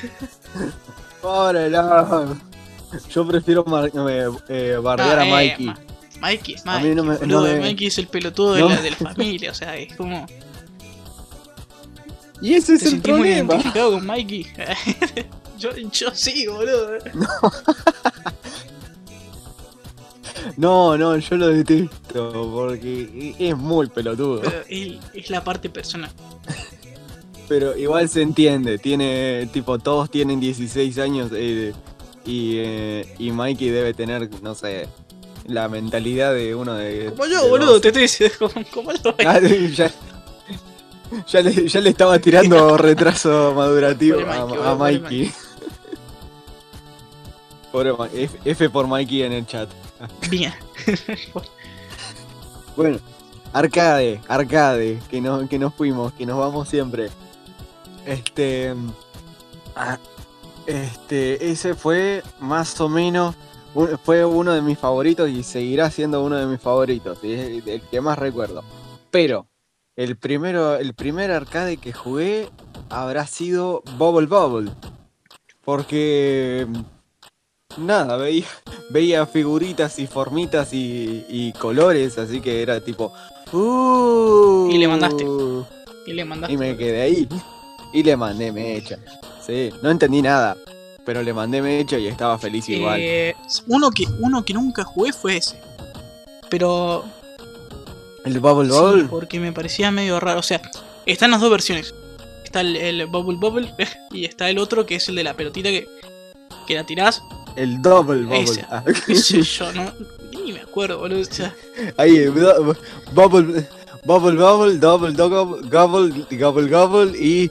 Pobre, 1.23 1.69
no. 1.71 2.37
Yo 3.11 3.27
prefiero 3.27 3.65
eh, 4.09 4.29
eh, 4.49 4.77
bardear 4.83 5.19
Ah, 5.19 5.23
a 5.23 5.27
eh, 5.27 5.31
Mikey. 5.31 5.67
Ma- 5.67 5.79
Mikey 6.21 6.55
es 6.55 6.67
A 6.67 6.73
Mikey, 6.75 6.89
mí 6.91 6.95
no 6.95 7.05
me- 7.05 7.17
boludo, 7.17 7.41
no 7.41 7.53
me- 7.55 7.61
Mikey 7.61 7.87
es 7.89 7.99
el 7.99 8.07
pelotudo 8.09 8.55
de, 8.55 8.63
la, 8.69 8.81
de 8.83 8.91
la 8.91 8.97
familia, 8.97 9.51
o 9.51 9.55
sea, 9.55 9.77
es 9.77 9.95
como... 9.97 10.27
y 12.41 12.55
ese 12.55 12.75
es 12.75 12.81
¿Te 12.81 12.85
el 12.87 12.91
sentís 12.93 13.13
muy 13.13 13.21
problema. 13.21 13.55
identificado 13.55 13.93
con 13.93 14.07
Mikey? 14.07 14.47
yo, 15.59 15.71
yo 15.77 16.11
sí, 16.15 16.47
boludo. 16.47 16.99
No, 20.57 20.97
no, 20.97 21.17
yo 21.17 21.37
lo 21.37 21.49
detesto 21.49 22.51
porque 22.53 23.35
es 23.39 23.57
muy 23.57 23.87
pelotudo. 23.89 24.41
Pero 24.41 24.63
él 24.69 25.01
es 25.15 25.31
la 25.31 25.45
parte 25.45 25.69
personal. 25.69 26.11
Pero 27.49 27.77
igual 27.77 28.09
se 28.09 28.23
entiende, 28.23 28.79
tiene, 28.79 29.49
tipo, 29.53 29.79
todos 29.79 30.11
tienen 30.11 30.39
16 30.41 30.99
años 30.99 31.31
eh, 31.35 31.73
y, 32.27 32.57
eh, 32.59 33.15
y 33.19 33.31
Mikey 33.31 33.71
debe 33.71 33.95
tener, 33.95 34.29
no 34.43 34.55
sé, 34.55 34.89
la 35.47 35.69
mentalidad 35.69 36.35
de 36.35 36.55
uno 36.55 36.75
de... 36.75 37.07
Como 37.11 37.27
yo, 37.27 37.43
de 37.45 37.49
boludo, 37.49 37.73
12. 37.75 37.81
te 37.81 37.89
estoy 37.89 38.03
diciendo, 38.03 38.37
como, 38.39 38.67
como 38.71 38.93
yo. 38.93 39.15
Ah, 39.27 39.41
ya, 39.41 39.91
ya, 41.27 41.41
le, 41.43 41.69
ya 41.69 41.81
le 41.81 41.91
estaba 41.91 42.19
tirando 42.19 42.77
retraso 42.89 43.53
madurativo 43.55 44.21
a, 44.21 44.47
Mikey, 44.47 44.59
a 44.65 44.75
Mikey. 44.75 45.33
Pobre 47.73 47.93
F, 48.15 48.39
F 48.45 48.71
por 48.71 48.87
Mikey 48.87 49.23
en 49.23 49.33
el 49.33 49.47
chat. 49.47 49.69
Bien. 50.31 50.53
Bueno, 52.77 53.01
arcade, 53.53 54.21
arcade, 54.29 55.01
que, 55.11 55.21
no, 55.21 55.49
que 55.49 55.59
nos 55.59 55.75
fuimos, 55.75 56.13
que 56.13 56.25
nos 56.25 56.39
vamos 56.39 56.69
siempre. 56.69 57.11
Este. 58.07 58.73
ah, 59.75 59.99
Este, 60.65 61.51
ese 61.51 61.75
fue 61.75 62.23
más 62.39 62.81
o 62.81 62.89
menos. 62.89 63.35
fue 64.05 64.25
uno 64.25 64.53
de 64.53 64.63
mis 64.63 64.79
favoritos 64.79 65.29
y 65.29 65.43
seguirá 65.43 65.91
siendo 65.91 66.23
uno 66.23 66.37
de 66.37 66.47
mis 66.47 66.61
favoritos. 66.61 67.19
y 67.25 67.33
es 67.33 67.67
el 67.67 67.83
que 67.83 68.01
más 68.01 68.17
recuerdo. 68.17 68.63
Pero, 69.11 69.48
el 69.99 70.17
primero, 70.17 70.77
el 70.77 70.95
primer 70.95 71.33
arcade 71.33 71.77
que 71.77 71.93
jugué 71.93 72.49
habrá 72.89 73.27
sido 73.27 73.83
Bubble 73.99 74.29
Bubble. 74.29 74.71
Porque. 75.65 76.69
Nada, 77.77 78.17
veía, 78.17 78.47
veía 78.91 79.27
figuritas 79.27 79.99
y 79.99 80.07
formitas 80.07 80.73
y, 80.73 81.25
y 81.29 81.53
colores, 81.55 82.17
así 82.17 82.41
que 82.41 82.63
era 82.63 82.81
tipo. 82.81 83.13
"Uh". 83.53 84.69
Y 84.71 84.79
le 84.79 84.87
mandaste. 84.87 85.27
Y 86.07 86.13
le 86.13 86.25
mandaste. 86.25 86.55
Y 86.55 86.57
me 86.57 86.77
quedé 86.77 87.03
ahí. 87.03 87.29
Y 87.93 88.05
le 88.05 88.17
mandé 88.17 88.53
mecha. 88.53 88.99
Sí, 89.45 89.71
no 89.83 89.91
entendí 89.91 90.23
nada. 90.23 90.57
Pero 91.05 91.23
le 91.23 91.33
mandé 91.33 91.61
mecha 91.61 91.99
y 91.99 92.07
estaba 92.07 92.39
feliz 92.39 92.69
igual. 92.69 93.01
Eh, 93.01 93.35
uno, 93.67 93.91
que, 93.91 94.05
uno 94.21 94.45
que 94.45 94.55
nunca 94.55 94.85
jugué 94.85 95.13
fue 95.13 95.39
ese. 95.39 95.59
Pero. 96.49 97.05
El 98.33 98.41
Bubble 98.41 98.71
sí, 98.71 98.79
Bubble. 98.79 99.05
porque 99.05 99.41
me 99.41 99.53
parecía 99.53 99.91
medio 99.91 100.21
raro. 100.21 100.41
O 100.41 100.43
sea, 100.43 100.61
están 101.07 101.31
las 101.31 101.41
dos 101.41 101.51
versiones. 101.51 101.95
Está 102.45 102.61
el, 102.63 102.77
el 102.77 103.07
Bubble 103.07 103.37
Bubble 103.39 103.75
y 104.13 104.25
está 104.25 104.49
el 104.51 104.59
otro 104.59 104.87
que 104.87 104.97
es 104.97 105.09
el 105.09 105.15
de 105.17 105.25
la 105.25 105.35
pelotita 105.35 105.69
que, 105.71 105.89
que 106.67 106.75
la 106.75 106.85
tirás. 106.85 107.23
El 107.57 107.83
Double 107.83 108.23
Bubble. 108.23 108.41
Ese. 108.43 108.65
Ah, 108.71 108.85
qué 109.07 109.15
sé 109.17 109.43
yo, 109.43 109.73
no. 109.75 109.93
Ni 110.33 110.53
me 110.53 110.61
acuerdo, 110.61 110.99
boludo. 110.99 111.21
O 111.21 111.25
sea, 111.25 111.55
ahí, 111.97 112.17
eh, 112.17 112.31
bu- 112.31 112.77
Bubble. 113.13 113.67
Bubble 114.05 114.37
Bubble, 114.41 114.79
Double 114.79 115.13
Double, 115.13 115.69
Gobble, 115.69 116.25
Gobble 116.39 116.69
Gobble 116.71 117.19
y. 117.19 117.51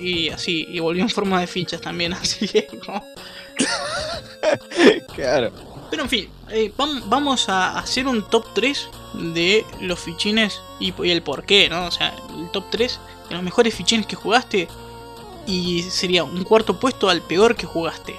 y 0.00 0.30
así, 0.30 0.66
y 0.70 0.80
volvió 0.80 1.02
en 1.02 1.10
forma 1.10 1.38
de 1.40 1.46
fichas 1.46 1.80
también, 1.80 2.12
así 2.14 2.48
que. 2.48 2.66
como- 2.84 3.04
Claro. 5.14 5.52
Pero 5.90 6.02
en 6.02 6.08
fin, 6.08 6.28
eh, 6.50 6.72
vam- 6.76 7.02
vamos 7.06 7.48
a 7.48 7.78
hacer 7.78 8.06
un 8.06 8.22
top 8.22 8.44
3 8.54 8.88
de 9.14 9.64
los 9.80 9.98
fichines 9.98 10.60
y, 10.80 10.92
y 11.02 11.10
el 11.10 11.22
por 11.22 11.44
qué, 11.44 11.68
¿no? 11.70 11.86
O 11.86 11.90
sea, 11.90 12.14
el 12.36 12.50
top 12.50 12.64
3 12.70 13.00
de 13.28 13.34
los 13.34 13.42
mejores 13.42 13.74
fichines 13.74 14.06
que 14.06 14.16
jugaste 14.16 14.68
y 15.46 15.82
sería 15.82 16.24
un 16.24 16.44
cuarto 16.44 16.78
puesto 16.78 17.08
al 17.08 17.22
peor 17.22 17.56
que 17.56 17.66
jugaste. 17.66 18.16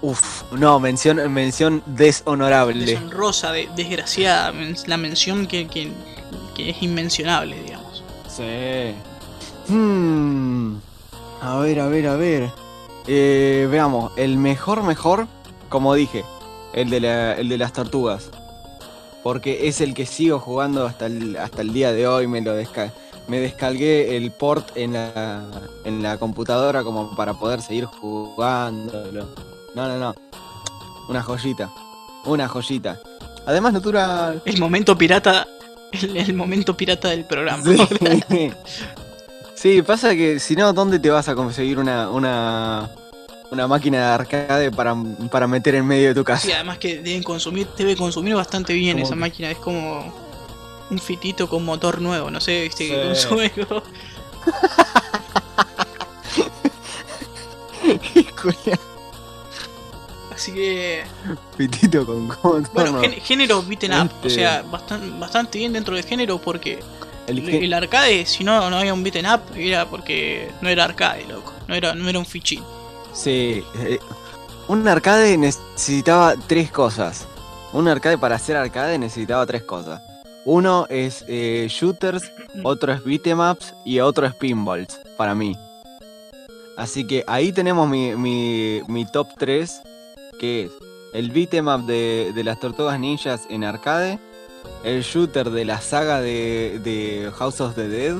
Uf, 0.00 0.42
no, 0.52 0.78
mención, 0.80 1.16
mención 1.32 1.82
deshonorable. 1.86 2.84
Deshonrosa, 2.86 3.52
de, 3.52 3.68
desgraciada, 3.76 4.52
la 4.86 4.96
mención 4.96 5.46
que, 5.46 5.66
que- 5.68 5.92
que 6.54 6.70
es 6.70 6.82
inmencionable, 6.82 7.62
digamos. 7.62 8.02
Sí. 8.28 8.94
Hmm. 9.68 10.76
A 11.42 11.56
ver, 11.58 11.80
a 11.80 11.88
ver, 11.88 12.06
a 12.08 12.16
ver. 12.16 12.50
Eh, 13.06 13.68
veamos, 13.70 14.12
el 14.16 14.36
mejor, 14.38 14.82
mejor, 14.82 15.26
como 15.68 15.94
dije, 15.94 16.24
el 16.76 16.88
de, 16.90 17.00
la- 17.00 17.32
el 17.34 17.48
de 17.48 17.58
las 17.58 17.72
tortugas. 17.72 18.30
Porque 19.24 19.66
es 19.66 19.80
el 19.80 19.92
que 19.94 20.06
sigo 20.06 20.38
jugando 20.38 20.86
hasta 20.86 21.06
el, 21.06 21.36
hasta 21.36 21.62
el 21.62 21.72
día 21.72 21.92
de 21.92 22.06
hoy. 22.06 22.28
Me 22.28 22.40
lo 22.40 22.54
desca 22.54 22.92
me 23.26 23.40
descargué 23.40 24.16
el 24.16 24.30
port 24.30 24.68
en 24.76 24.92
la, 24.92 25.42
en 25.84 26.00
la 26.00 26.16
computadora 26.16 26.84
como 26.84 27.16
para 27.16 27.34
poder 27.34 27.60
seguir 27.60 27.86
jugándolo. 27.86 29.26
No, 29.74 29.88
no, 29.88 29.98
no. 29.98 30.14
Una 31.08 31.22
joyita. 31.24 31.68
Una 32.24 32.46
joyita. 32.46 33.00
Además 33.44 33.72
no 33.72 33.80
dura 33.80 34.34
El 34.44 34.60
momento 34.60 34.96
pirata, 34.96 35.46
el, 35.90 36.16
el 36.16 36.34
momento 36.34 36.76
pirata 36.76 37.08
del 37.08 37.24
programa. 37.24 37.64
Sí. 37.64 38.52
Sí, 39.56 39.80
pasa 39.80 40.14
que 40.14 40.38
si 40.38 40.54
no, 40.54 40.72
¿dónde 40.74 40.98
te 40.98 41.08
vas 41.08 41.28
a 41.30 41.34
conseguir 41.34 41.78
una, 41.78 42.10
una, 42.10 42.90
una 43.50 43.66
máquina 43.68 43.98
de 43.98 44.04
arcade 44.14 44.70
para, 44.72 44.94
para 45.30 45.46
meter 45.46 45.74
en 45.76 45.86
medio 45.86 46.08
de 46.08 46.14
tu 46.14 46.24
casa? 46.24 46.46
Sí, 46.46 46.52
además 46.52 46.78
que 46.78 46.96
deben 47.00 47.22
consumir, 47.22 47.68
debe 47.76 47.96
consumir 47.96 48.34
bastante 48.34 48.72
bien 48.74 48.98
esa 48.98 49.10
que- 49.14 49.20
máquina, 49.20 49.50
es 49.50 49.58
como 49.58 50.12
un 50.90 50.98
fitito 50.98 51.48
con 51.48 51.64
motor 51.64 52.00
nuevo, 52.00 52.30
no 52.30 52.40
sé, 52.40 52.62
viste, 52.62 52.88
que 52.88 52.94
Sí. 52.94 53.26
consume 53.28 53.50
como- 58.40 58.54
Así 60.34 60.52
que, 60.52 61.04
Pitito 61.56 62.04
con 62.04 62.26
motor, 62.26 62.62
bueno, 62.74 62.92
no. 62.92 63.02
gén- 63.02 63.20
género 63.22 63.62
beaten 63.62 63.92
up, 63.92 64.10
o 64.12 64.26
Este- 64.26 64.30
sea, 64.40 64.62
bastan- 64.64 65.18
bastante 65.18 65.58
bien 65.58 65.72
dentro 65.72 65.96
de 65.96 66.02
género 66.02 66.38
porque 66.38 66.80
El 67.26 67.42
que- 67.44 67.64
el 67.64 67.72
arcade, 67.72 68.26
si 68.26 68.44
no, 68.44 68.68
no 68.68 68.76
había 68.76 68.92
un 68.92 69.02
beaten 69.02 69.26
up, 69.26 69.40
era 69.56 69.86
porque 69.88 70.50
no 70.60 70.68
era 70.68 70.84
arcade, 70.84 71.24
loco, 71.26 71.52
no 71.68 71.74
era, 71.74 71.94
no 71.94 72.08
era 72.08 72.18
un 72.18 72.26
fichín. 72.26 72.62
Sí. 73.16 73.64
eh, 73.80 73.98
un 74.68 74.86
arcade 74.86 75.38
necesitaba 75.38 76.34
tres 76.46 76.70
cosas. 76.70 77.26
Un 77.72 77.88
arcade 77.88 78.18
para 78.18 78.36
hacer 78.36 78.56
arcade 78.56 78.98
necesitaba 78.98 79.46
tres 79.46 79.62
cosas. 79.62 80.02
Uno 80.44 80.86
es 80.90 81.24
eh, 81.26 81.66
shooters, 81.68 82.30
otro 82.62 82.92
es 82.92 83.02
beatemaps 83.02 83.74
y 83.84 84.00
otro 84.00 84.26
es 84.26 84.34
pinballs, 84.34 85.00
para 85.16 85.34
mí. 85.34 85.56
Así 86.76 87.06
que 87.06 87.24
ahí 87.26 87.52
tenemos 87.52 87.88
mi, 87.88 88.14
mi, 88.14 88.82
mi 88.86 89.06
top 89.06 89.28
3, 89.38 89.82
que 90.38 90.64
es 90.66 90.72
el 91.14 91.30
beatemap 91.30 91.80
de, 91.82 92.32
de 92.34 92.44
las 92.44 92.60
tortugas 92.60 93.00
ninjas 93.00 93.42
en 93.48 93.64
arcade, 93.64 94.20
el 94.84 95.02
shooter 95.02 95.50
de 95.50 95.64
la 95.64 95.80
saga 95.80 96.20
de, 96.20 96.80
de 96.84 97.32
House 97.38 97.60
of 97.60 97.74
the 97.74 97.88
Dead 97.88 98.16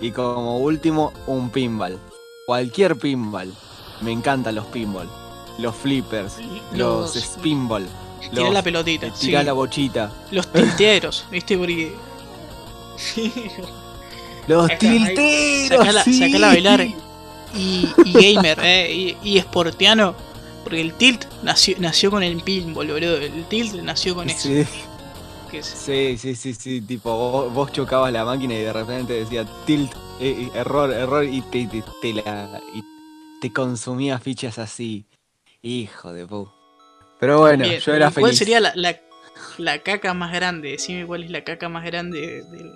y 0.00 0.12
como 0.12 0.58
último 0.58 1.12
un 1.26 1.50
pinball. 1.50 1.98
Cualquier 2.46 2.96
pinball. 2.96 3.52
Me 4.02 4.12
encantan 4.12 4.54
los 4.54 4.66
pinball. 4.66 5.08
Los 5.58 5.74
flippers, 5.76 6.34
los, 6.72 7.14
Los- 7.14 7.24
spinball. 7.24 7.86
Tirar 8.32 8.52
la 8.52 8.62
pelotita, 8.62 9.06
eh, 9.06 9.12
sí. 9.14 9.26
tirar 9.28 9.44
la 9.46 9.52
bochita. 9.54 10.12
los 10.30 10.46
tilteros, 10.52 11.24
viste, 11.30 11.56
porque... 11.58 11.94
Los 14.46 14.68
tilteros. 14.78 15.68
Sacala, 15.78 16.04
sí. 16.04 16.18
sacala 16.18 16.46
a 16.48 16.52
bailar. 16.52 16.80
y, 17.54 17.88
y 18.04 18.12
gamer, 18.12 18.58
eh, 18.62 18.92
y, 18.92 19.16
y 19.28 19.38
esportiano. 19.38 20.14
Porque 20.64 20.80
el 20.82 20.92
Tilt 20.94 21.24
nació, 21.42 21.76
nació 21.78 22.10
con 22.10 22.22
el 22.22 22.42
pinball, 22.42 22.86
boludo. 22.88 23.16
El 23.16 23.44
Tilt 23.48 23.74
nació 23.82 24.14
con 24.14 24.28
eso. 24.28 24.48
Sí, 24.48 24.58
es- 24.58 25.66
sí, 25.66 26.16
sí, 26.18 26.34
sí, 26.36 26.54
sí, 26.54 26.80
tipo, 26.80 27.10
vos, 27.16 27.52
vos 27.52 27.72
chocabas 27.72 28.12
la 28.12 28.24
máquina 28.24 28.54
y 28.54 28.58
de 28.58 28.72
repente 28.72 29.14
decía 29.14 29.44
tilt, 29.66 29.92
eh, 30.20 30.46
eh, 30.46 30.50
error, 30.54 30.92
error, 30.92 31.24
y 31.24 31.40
te, 31.42 31.66
te, 31.66 31.82
te 32.00 32.12
la, 32.14 32.60
y 32.74 32.84
te 33.40 33.52
consumía 33.52 34.18
fichas 34.18 34.58
así. 34.58 35.06
Hijo 35.62 36.12
de 36.12 36.26
pu. 36.26 36.48
Pero 37.18 37.40
bueno, 37.40 37.64
Bien, 37.64 37.80
yo 37.80 37.92
era 37.94 38.08
¿y 38.08 38.12
¿Cuál 38.12 38.24
feliz. 38.26 38.38
sería 38.38 38.60
la, 38.60 38.72
la, 38.74 38.96
la 39.58 39.78
caca 39.80 40.14
más 40.14 40.32
grande? 40.32 40.70
Decime 40.70 41.06
cuál 41.06 41.24
es 41.24 41.30
la 41.30 41.44
caca 41.44 41.68
más 41.68 41.84
grande 41.84 42.42
del. 42.50 42.72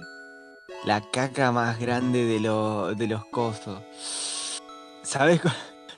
La 0.84 1.00
caca 1.10 1.50
más 1.50 1.78
grande 1.78 2.24
de, 2.26 2.40
lo- 2.40 2.94
de 2.94 3.06
los 3.06 3.24
cosos. 3.26 3.80
¿Sabes, 5.02 5.40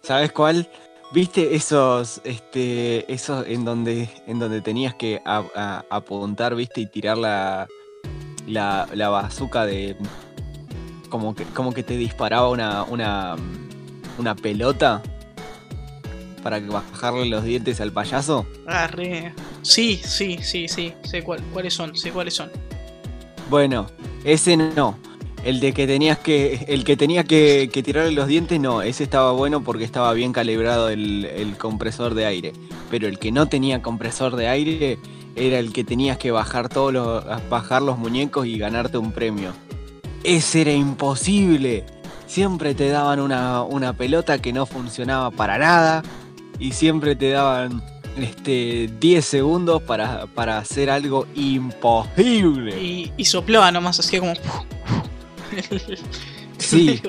¿Sabes 0.03 0.31
cuál? 0.33 0.69
¿Viste 1.13 1.55
esos, 1.57 2.21
este, 2.25 3.11
esos 3.13 3.47
en 3.49 3.65
donde, 3.65 4.09
en 4.27 4.39
donde 4.39 4.61
tenías 4.61 4.95
que 4.95 5.21
a- 5.25 5.45
a- 5.55 5.85
apuntar, 5.91 6.55
viste, 6.55 6.81
y 6.83 6.87
tirar 6.87 7.17
la, 7.19 7.67
la, 8.47 8.89
la 8.93 9.09
bazooka 9.09 9.67
de, 9.67 9.97
como 11.11 11.35
que, 11.35 11.45
como 11.45 11.73
que 11.73 11.83
te 11.85 11.97
disparaba 11.97 12.49
una, 12.51 12.83
una, 12.85 13.37
una 14.19 14.35
pelota 14.35 15.03
para 16.43 16.61
que 16.61 16.69
bajarle 16.69 17.27
los 17.27 17.43
dientes 17.43 17.81
al 17.81 17.93
payaso? 17.93 18.47
Ah, 18.67 18.87
re. 18.87 19.33
Sí, 19.63 20.01
sí, 20.05 20.39
sí, 20.43 20.69
sí. 20.69 20.93
Sé 21.03 21.23
cuál, 21.23 21.43
cuáles 21.53 21.75
son, 21.75 21.97
sé 21.97 22.13
cuáles 22.13 22.35
son. 22.35 22.51
Bueno, 23.51 23.89
ese 24.25 24.57
no. 24.57 24.97
El 25.45 25.61
de 25.61 25.73
que 25.73 25.87
tenías 25.87 26.19
que. 26.19 26.65
El 26.69 26.85
que 26.85 26.97
tenía 26.97 27.25
que, 27.25 27.69
que 27.73 27.83
tirarle 27.83 28.13
los 28.13 28.29
dientes, 28.29 28.61
no. 28.61 28.83
Ese 28.83 29.05
estaba 29.05 29.33
bueno 29.33 29.63
porque 29.63 29.85
estaba 29.85 30.13
bien 30.13 30.33
calibrado 30.33 30.89
el, 30.89 31.25
el 31.25 31.57
compresor 31.57 32.15
de 32.15 32.27
aire. 32.27 32.53
Pero 32.91 33.09
el 33.09 33.19
que 33.19 33.33
no 33.33 33.47
tenía 33.47 33.83
compresor 33.83 34.37
de 34.37 34.49
aire 34.49 34.99
era 35.37 35.59
el 35.59 35.73
que 35.73 35.85
tenías 35.85 36.17
que 36.17 36.31
bajar 36.31 36.69
todos 36.69 36.93
los. 36.93 37.25
bajar 37.49 37.83
los 37.83 37.99
muñecos 37.99 38.47
y 38.47 38.59
ganarte 38.59 38.99
un 38.99 39.13
premio. 39.13 39.53
Ese 40.25 40.63
era 40.63 40.73
imposible. 40.73 41.85
Siempre 42.27 42.75
te 42.75 42.89
daban 42.89 43.21
una, 43.21 43.63
una 43.63 43.93
pelota 43.93 44.39
que 44.39 44.53
no 44.53 44.67
funcionaba 44.67 45.31
para 45.31 45.59
nada. 45.59 46.03
Y 46.59 46.73
siempre 46.73 47.15
te 47.17 47.31
daban 47.31 47.83
este 48.17 48.91
10 48.99 49.25
segundos 49.25 49.83
para, 49.83 50.27
para 50.27 50.59
hacer 50.59 50.91
algo 50.91 51.27
imposible. 51.35 52.81
Y, 52.81 53.13
y 53.17 53.25
soplaba 53.25 53.71
nomás, 53.71 54.01
hacía 54.01 54.21
como. 54.21 54.33
Sí, 56.59 57.03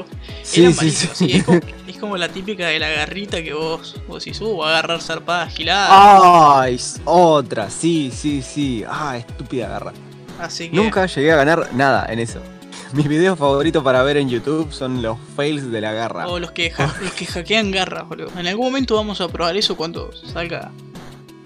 Sí, 0.43 0.73
sí. 0.73 1.31
Es, 1.33 1.43
como, 1.43 1.59
es 1.87 1.97
como 1.97 2.17
la 2.17 2.29
típica 2.29 2.67
de 2.67 2.79
la 2.79 2.89
garrita 2.89 3.41
que 3.43 3.53
vos, 3.53 3.95
vos 4.07 4.23
decís, 4.23 4.39
uh, 4.41 4.63
a 4.63 4.69
agarrar 4.69 5.01
zarpadas 5.01 5.53
giladas. 5.53 5.89
Ay, 5.91 6.79
otra, 7.05 7.69
sí, 7.69 8.11
sí, 8.13 8.41
sí. 8.41 8.83
Ah, 8.87 9.17
estúpida 9.17 9.67
garra. 9.67 9.93
Así 10.39 10.69
que. 10.69 10.75
Nunca 10.75 11.05
llegué 11.05 11.31
a 11.31 11.35
ganar 11.37 11.69
nada 11.73 12.05
en 12.09 12.19
eso. 12.19 12.41
Mis 12.93 13.07
videos 13.07 13.37
favoritos 13.37 13.83
para 13.83 14.01
ver 14.03 14.17
en 14.17 14.29
YouTube 14.29 14.71
son 14.71 15.01
los 15.01 15.17
fails 15.35 15.71
de 15.71 15.81
la 15.81 15.91
garra. 15.93 16.27
O 16.27 16.39
los 16.39 16.51
que, 16.51 16.71
los 17.01 17.13
que 17.13 17.25
hackean 17.25 17.71
garras, 17.71 18.07
boludo. 18.07 18.31
En 18.37 18.47
algún 18.47 18.65
momento 18.67 18.95
vamos 18.95 19.19
a 19.21 19.27
probar 19.27 19.55
eso 19.57 19.75
cuando 19.77 20.11
salga. 20.13 20.71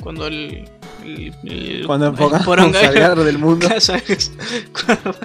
Cuando 0.01 0.27
el. 0.27 0.69
el- 1.03 1.33
el- 1.45 1.83
Cuando 1.85 2.07
el 2.07 2.93
garro 2.93 3.23
del 3.23 3.37
mundo. 3.37 3.67
Cuando, 4.73 5.15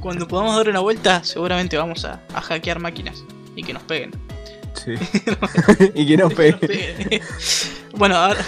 cuando 0.00 0.28
podamos 0.28 0.56
dar 0.56 0.68
una 0.68 0.80
vuelta, 0.80 1.22
seguramente 1.24 1.76
vamos 1.76 2.04
a, 2.04 2.20
a 2.34 2.40
hackear 2.40 2.78
máquinas 2.80 3.22
y 3.56 3.62
que 3.62 3.72
nos 3.72 3.82
peguen. 3.82 4.12
Sí. 4.74 4.92
y 5.94 6.06
que 6.06 6.16
no 6.16 6.28
Que 6.28 6.52
nos 6.52 6.60
pegue. 6.60 6.68
peguen. 6.68 7.22
bueno, 7.96 8.16
ahora. 8.16 8.44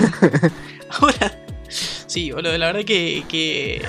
ahora 1.00 1.39
sí, 2.10 2.30
boludo, 2.32 2.56
la 2.58 2.66
verdad 2.66 2.84
que. 2.84 3.24
que, 3.28 3.82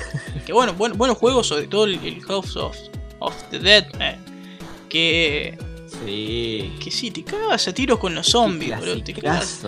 que 0.46 0.52
bueno, 0.52 0.74
buen- 0.74 0.96
buenos 0.96 1.18
juegos, 1.18 1.46
sobre 1.48 1.66
todo 1.66 1.84
el, 1.84 2.20
House 2.22 2.56
of, 2.56 2.76
of 3.18 3.34
the 3.50 3.58
Dead. 3.58 3.86
eh, 4.00 4.16
que. 4.88 5.58
Sí. 6.04 6.72
Que 6.82 6.90
sí, 6.90 7.10
te 7.10 7.22
cagas 7.22 7.68
a 7.68 7.74
tiros 7.74 7.98
con 7.98 8.14
los 8.14 8.26
zombies, 8.26 8.78
boludo. 8.78 9.02
Te 9.02 9.12
cagas. 9.14 9.66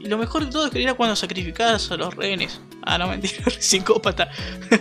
Y 0.00 0.08
lo 0.08 0.16
mejor 0.18 0.46
de 0.46 0.50
todo 0.50 0.64
es 0.66 0.70
que 0.72 0.82
era 0.82 0.94
cuando 0.94 1.14
sacrificabas 1.14 1.90
a 1.90 1.96
los 1.96 2.14
rehenes. 2.16 2.60
Ah, 2.82 2.96
no, 2.98 3.06
mentira, 3.08 3.44
psicópata. 3.58 4.30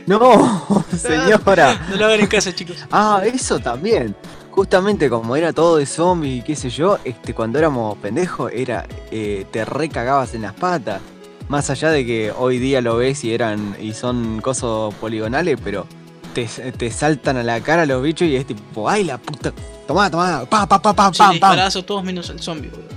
No, 0.07 0.85
señora. 0.97 1.87
No 1.89 1.95
lo 1.97 2.05
hagan 2.05 2.21
en 2.21 2.27
casa, 2.27 2.53
chicos. 2.55 2.77
Ah, 2.91 3.21
eso 3.25 3.59
también. 3.59 4.15
Justamente 4.51 5.09
como 5.09 5.35
era 5.35 5.53
todo 5.53 5.77
de 5.77 5.85
zombies 5.85 6.39
y 6.39 6.41
qué 6.41 6.55
sé 6.55 6.69
yo, 6.69 6.97
este, 7.03 7.33
cuando 7.33 7.59
éramos 7.59 7.97
pendejos, 7.99 8.51
era, 8.53 8.85
eh, 9.11 9.45
te 9.51 9.63
recagabas 9.65 10.33
en 10.33 10.41
las 10.43 10.53
patas. 10.53 11.01
Más 11.49 11.69
allá 11.69 11.89
de 11.91 12.05
que 12.05 12.31
hoy 12.31 12.59
día 12.59 12.79
lo 12.81 12.95
ves 12.97 13.23
y 13.23 13.33
eran 13.33 13.75
y 13.81 13.93
son 13.93 14.39
cosos 14.39 14.93
poligonales, 14.95 15.59
pero 15.63 15.85
te, 16.33 16.45
te 16.45 16.91
saltan 16.91 17.37
a 17.37 17.43
la 17.43 17.59
cara 17.61 17.85
los 17.87 18.01
bichos 18.03 18.27
y 18.27 18.35
es 18.35 18.45
tipo, 18.45 18.87
ay 18.87 19.03
la 19.03 19.17
puta, 19.17 19.51
tomá, 19.87 20.09
tomá, 20.11 20.45
pa, 20.45 20.67
pa, 20.67 20.79
pa, 20.81 20.93
pa, 20.93 21.11
Sí, 21.11 21.17
pam, 21.17 21.33
le 21.33 21.39
pam. 21.39 21.49
disparabas 21.51 21.75
a 21.75 21.81
todos 21.85 22.03
menos 22.03 22.29
al 22.29 22.39
zombie, 22.39 22.69
boludo. 22.69 22.87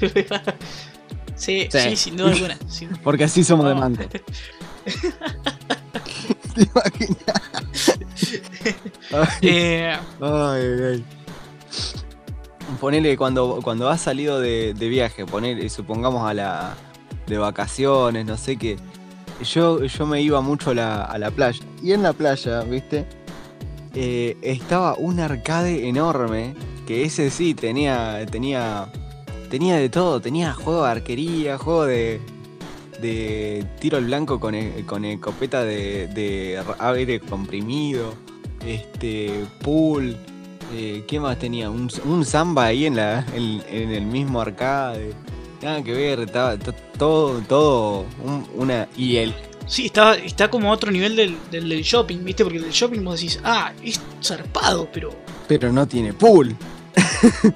sí, 1.36 1.68
sí, 1.70 1.78
Sí. 1.80 1.96
sin 1.96 2.16
duda 2.16 2.30
alguna. 2.34 2.58
sin- 2.68 2.90
Porque 3.04 3.22
así 3.24 3.44
somos 3.44 3.66
de 3.66 3.74
No. 3.74 3.80
manco. 3.80 4.02
¿Te 6.54 6.62
imaginas? 6.62 7.42
Ay. 9.12 9.26
Eh, 9.42 9.96
Ay, 10.20 10.62
ay, 10.62 10.82
ay. 10.92 11.04
Ponele 12.80 13.16
cuando, 13.16 13.60
cuando 13.62 13.88
has 13.88 14.00
salido 14.00 14.40
de, 14.40 14.74
de 14.74 14.88
viaje, 14.88 15.24
ponele, 15.24 15.68
supongamos 15.68 16.28
a 16.28 16.34
la. 16.34 16.74
De 17.26 17.38
vacaciones, 17.38 18.24
no 18.24 18.36
sé 18.36 18.56
qué. 18.56 18.76
Yo, 19.42 19.84
yo 19.84 20.06
me 20.06 20.22
iba 20.22 20.40
mucho 20.40 20.70
a 20.70 21.18
la, 21.18 21.30
playa. 21.30 21.60
Y 21.82 21.92
en 21.92 22.02
la 22.02 22.12
playa, 22.12 22.60
¿viste? 22.62 23.06
Eh, 23.94 24.36
estaba 24.42 24.94
un 24.96 25.20
arcade 25.20 25.88
enorme. 25.88 26.54
Que 26.86 27.04
ese 27.04 27.30
sí 27.30 27.54
tenía. 27.54 28.24
tenía. 28.30 28.90
tenía 29.50 29.76
de 29.76 29.88
todo. 29.88 30.20
Tenía 30.20 30.54
juego 30.54 30.84
de 30.84 30.90
arquería, 30.90 31.58
juego 31.58 31.84
de. 31.84 32.20
de 33.02 33.66
tiro 33.80 33.98
al 33.98 34.06
blanco 34.06 34.40
con, 34.40 34.54
e- 34.54 34.84
con 34.86 35.04
escopeta 35.04 35.64
de, 35.64 36.62
aire 36.78 37.20
comprimido. 37.20 38.14
Este. 38.64 39.44
pool. 39.62 40.16
Eh, 40.74 41.04
¿Qué 41.06 41.20
más 41.20 41.38
tenía? 41.38 41.70
Un, 41.70 41.90
un 42.04 42.24
samba 42.24 42.66
ahí 42.66 42.86
en, 42.86 42.96
la, 42.96 43.24
en 43.34 43.90
el 43.90 44.06
mismo 44.06 44.40
arcade. 44.40 45.12
Nada 45.62 45.82
que 45.82 45.92
ver, 45.92 46.20
estaba 46.20 46.56
to- 46.58 46.72
todo, 46.98 47.40
todo, 47.48 48.04
un- 48.22 48.46
una... 48.54 48.88
Y 48.96 49.16
el... 49.16 49.34
sí, 49.66 49.86
está, 49.86 50.14
está 50.16 50.48
como 50.50 50.70
a 50.70 50.74
otro 50.74 50.90
nivel 50.90 51.16
del, 51.16 51.36
del, 51.50 51.68
del 51.68 51.82
shopping, 51.82 52.24
¿viste? 52.24 52.44
Porque 52.44 52.60
del 52.60 52.70
shopping 52.70 53.02
vos 53.02 53.20
decís, 53.20 53.40
ah, 53.42 53.72
es 53.82 54.00
zarpado, 54.22 54.88
pero. 54.92 55.14
Pero 55.48 55.72
no 55.72 55.86
tiene 55.86 56.12
pool. 56.12 56.54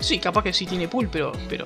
Sí, 0.00 0.18
capaz 0.18 0.42
que 0.42 0.52
sí 0.52 0.66
tiene 0.66 0.88
pool, 0.88 1.08
pero. 1.10 1.32
pero. 1.48 1.64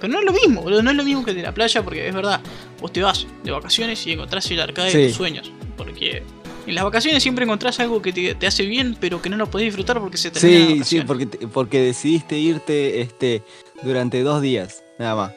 Pero 0.00 0.12
no 0.12 0.18
es 0.20 0.24
lo 0.26 0.32
mismo, 0.32 0.62
boludo. 0.62 0.82
No 0.82 0.90
es 0.90 0.96
lo 0.96 1.04
mismo 1.04 1.24
que 1.24 1.30
el 1.30 1.36
de 1.38 1.42
la 1.42 1.52
playa, 1.54 1.82
porque 1.82 2.06
es 2.08 2.14
verdad. 2.14 2.40
Vos 2.80 2.92
te 2.92 3.02
vas 3.02 3.26
de 3.42 3.50
vacaciones 3.50 4.06
y 4.06 4.12
encontrás 4.12 4.50
el 4.50 4.60
arcade 4.60 4.92
de 4.94 5.06
tus 5.08 5.16
sueños. 5.16 5.50
Porque 5.76 6.22
en 6.66 6.74
las 6.74 6.84
vacaciones 6.84 7.22
siempre 7.22 7.44
encontrás 7.44 7.80
algo 7.80 8.00
que 8.02 8.12
te, 8.12 8.34
te 8.34 8.46
hace 8.46 8.64
bien, 8.66 8.96
pero 9.00 9.20
que 9.22 9.28
no 9.30 9.36
lo 9.36 9.46
podés 9.50 9.66
disfrutar 9.66 10.00
porque 10.00 10.16
se 10.16 10.30
termina 10.30 10.58
la 10.76 10.84
Sí, 10.84 10.98
sí, 10.98 11.00
porque, 11.06 11.26
porque 11.52 11.80
decidiste 11.80 12.38
irte 12.38 13.00
este, 13.00 13.42
durante 13.82 14.22
dos 14.22 14.40
días, 14.42 14.82
nada 14.98 15.14
más. 15.14 15.32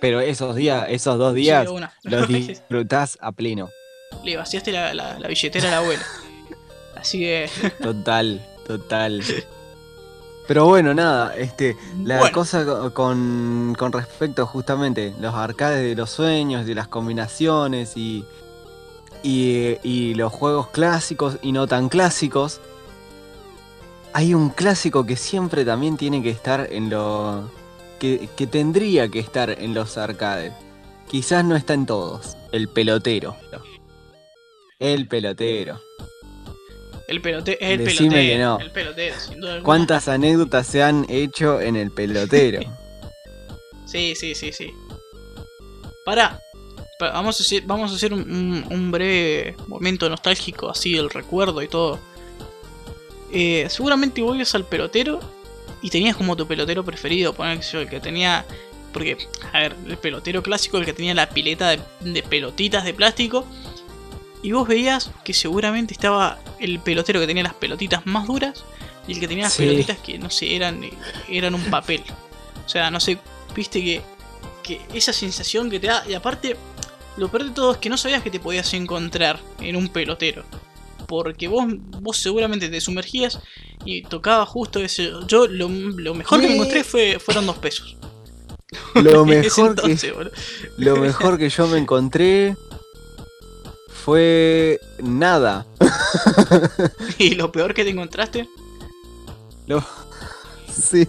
Pero 0.00 0.20
esos 0.20 0.56
días, 0.56 0.86
esos 0.88 1.18
dos 1.18 1.34
días, 1.34 1.68
los 2.04 2.28
disfrutás 2.28 3.18
a 3.20 3.32
pleno. 3.32 3.68
Le 4.24 4.36
vaciaste 4.36 4.72
la, 4.72 4.94
la- 4.94 5.18
la 5.18 5.28
billetera 5.28 5.68
a 5.68 5.70
la 5.72 5.78
abuela. 5.78 6.02
Así 6.96 7.18
que. 7.18 7.48
Total, 7.82 8.44
total. 8.66 9.22
Pero 10.48 10.66
bueno, 10.66 10.92
nada, 10.94 11.36
este, 11.36 11.76
la 12.02 12.18
Bueno. 12.18 12.34
cosa 12.34 12.64
co- 12.64 12.92
con, 12.92 13.74
con 13.78 13.92
respecto 13.92 14.46
justamente 14.46 15.14
los 15.20 15.32
arcades 15.34 15.82
de 15.82 15.94
los 15.94 16.10
sueños, 16.10 16.66
de 16.66 16.74
las 16.74 16.88
combinaciones 16.88 17.96
y, 17.96 18.24
y, 19.22 19.76
y 19.82 20.14
los 20.14 20.32
juegos 20.32 20.68
clásicos 20.68 21.38
y 21.42 21.52
no 21.52 21.66
tan 21.66 21.88
clásicos, 21.88 22.60
hay 24.12 24.34
un 24.34 24.50
clásico 24.50 25.06
que 25.06 25.16
siempre 25.16 25.64
también 25.64 25.96
tiene 25.96 26.22
que 26.22 26.30
estar 26.30 26.68
en 26.70 26.90
lo 26.90 27.50
que, 27.98 28.28
que 28.36 28.46
tendría 28.46 29.08
que 29.08 29.18
estar 29.20 29.50
en 29.50 29.74
los 29.74 29.98
arcades. 29.98 30.52
Quizás 31.08 31.44
no 31.44 31.56
está 31.56 31.74
en 31.74 31.86
todos. 31.86 32.36
El 32.52 32.68
pelotero. 32.68 33.36
El 34.78 35.06
pelotero. 35.08 35.80
El 37.08 37.20
pelotero. 37.20 37.58
El 37.60 37.84
Decime 37.84 38.10
pelotero. 38.10 38.32
que 38.32 38.38
no. 38.38 38.58
El 38.60 38.70
pelotero, 38.70 39.20
sin 39.20 39.40
duda 39.40 39.50
alguna. 39.54 39.64
¿Cuántas 39.64 40.08
anécdotas 40.08 40.66
se 40.66 40.82
han 40.82 41.04
hecho 41.08 41.60
en 41.60 41.76
el 41.76 41.90
pelotero? 41.90 42.60
Sí, 43.86 44.14
sí, 44.14 44.36
sí, 44.36 44.52
sí. 44.52 44.72
Pará. 46.04 46.40
Vamos 47.00 47.40
a 47.40 47.42
hacer, 47.42 47.62
vamos 47.64 47.92
a 47.92 47.94
hacer 47.96 48.12
un, 48.12 48.20
un- 48.22 48.64
un 48.70 48.90
breve 48.90 49.56
momento 49.68 50.08
nostálgico 50.08 50.68
así 50.70 50.92
del 50.94 51.08
recuerdo 51.10 51.62
y 51.62 51.68
todo. 51.68 51.98
eh, 53.32 53.66
seguramente 53.70 54.22
vos 54.22 54.34
ibas 54.36 54.54
al 54.54 54.64
pelotero 54.64 55.20
y 55.82 55.90
tenías 55.90 56.16
como 56.16 56.36
tu 56.36 56.46
pelotero 56.46 56.84
preferido, 56.84 57.32
poner 57.32 57.60
el 57.72 57.88
que 57.88 58.00
tenía. 58.00 58.44
Porque, 58.92 59.16
a 59.52 59.60
ver, 59.60 59.76
el 59.86 59.96
pelotero 59.98 60.42
clásico, 60.42 60.76
el 60.78 60.84
que 60.84 60.92
tenía 60.92 61.14
la 61.14 61.28
pileta 61.28 61.70
de, 61.70 61.80
de 62.00 62.22
pelotitas 62.24 62.84
de 62.84 62.92
plástico. 62.92 63.46
Y 64.42 64.52
vos 64.52 64.66
veías 64.66 65.10
que 65.22 65.32
seguramente 65.32 65.92
estaba 65.94 66.38
el 66.58 66.80
pelotero 66.80 67.20
que 67.20 67.26
tenía 67.26 67.42
las 67.44 67.54
pelotitas 67.54 68.04
más 68.06 68.26
duras 68.26 68.64
y 69.06 69.12
el 69.12 69.20
que 69.20 69.28
tenía 69.28 69.44
las 69.44 69.52
Sí. 69.52 69.62
pelotitas 69.64 69.98
que, 69.98 70.18
no 70.18 70.28
sé, 70.30 70.56
eran, 70.56 70.80
eran 71.28 71.54
un 71.54 71.62
papel. 71.70 72.02
O 72.66 72.68
sea, 72.68 72.90
no 72.90 72.98
sé, 73.00 73.18
viste 73.54 73.82
que, 73.84 74.02
que 74.62 74.80
esa 74.94 75.12
sensación 75.12 75.70
que 75.70 75.78
te 75.78 75.86
da. 75.88 76.02
Y 76.08 76.14
aparte, 76.14 76.56
lo 77.16 77.28
peor 77.28 77.44
de 77.44 77.50
todo 77.50 77.72
es 77.72 77.78
que 77.78 77.88
no 77.90 77.96
sabías 77.96 78.22
que 78.22 78.30
te 78.30 78.40
podías 78.40 78.72
encontrar 78.74 79.38
en 79.60 79.76
un 79.76 79.88
pelotero. 79.88 80.44
Porque 81.06 81.48
vos, 81.48 81.64
vos 82.00 82.16
seguramente 82.16 82.68
te 82.68 82.80
sumergías 82.80 83.40
y 83.84 84.02
tocaba 84.02 84.46
justo 84.46 84.78
ese. 84.80 85.10
Yo 85.26 85.46
lo, 85.48 85.68
lo 85.68 86.14
mejor 86.14 86.40
que 86.40 86.46
me 86.48 86.54
encontré 86.54 86.84
fue, 86.84 87.18
fueron 87.18 87.46
dos 87.46 87.58
pesos. 87.58 87.96
Lo 88.94 89.24
mejor, 89.26 89.74
que, 89.74 90.12
boludo. 90.12 90.30
lo 90.76 90.96
mejor 90.96 91.38
que 91.38 91.48
yo 91.48 91.66
me 91.66 91.78
encontré 91.78 92.56
fue 93.88 94.80
nada. 95.02 95.66
Y 97.18 97.34
lo 97.34 97.50
peor 97.52 97.74
que 97.74 97.84
te 97.84 97.90
encontraste. 97.90 98.48
Lo- 99.66 99.84
Sí. 100.72 101.06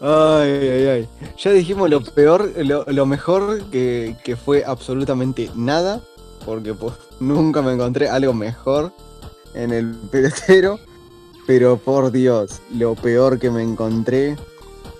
Ay, 0.00 0.50
ay, 0.50 0.86
ay. 0.86 1.08
Ya 1.38 1.52
dijimos 1.52 1.88
lo 1.90 2.02
peor, 2.02 2.52
lo, 2.56 2.84
lo 2.84 3.06
mejor 3.06 3.64
que, 3.70 4.16
que 4.24 4.36
fue 4.36 4.64
absolutamente 4.64 5.50
nada. 5.54 6.00
Porque 6.44 6.74
pues, 6.74 6.94
nunca 7.18 7.62
me 7.62 7.72
encontré 7.72 8.08
algo 8.08 8.32
mejor 8.32 8.92
en 9.54 9.72
el 9.72 9.94
pelotero. 10.10 10.78
Pero 11.46 11.78
por 11.78 12.10
Dios, 12.10 12.60
lo 12.74 12.94
peor 12.94 13.38
que 13.38 13.50
me 13.50 13.62
encontré 13.62 14.36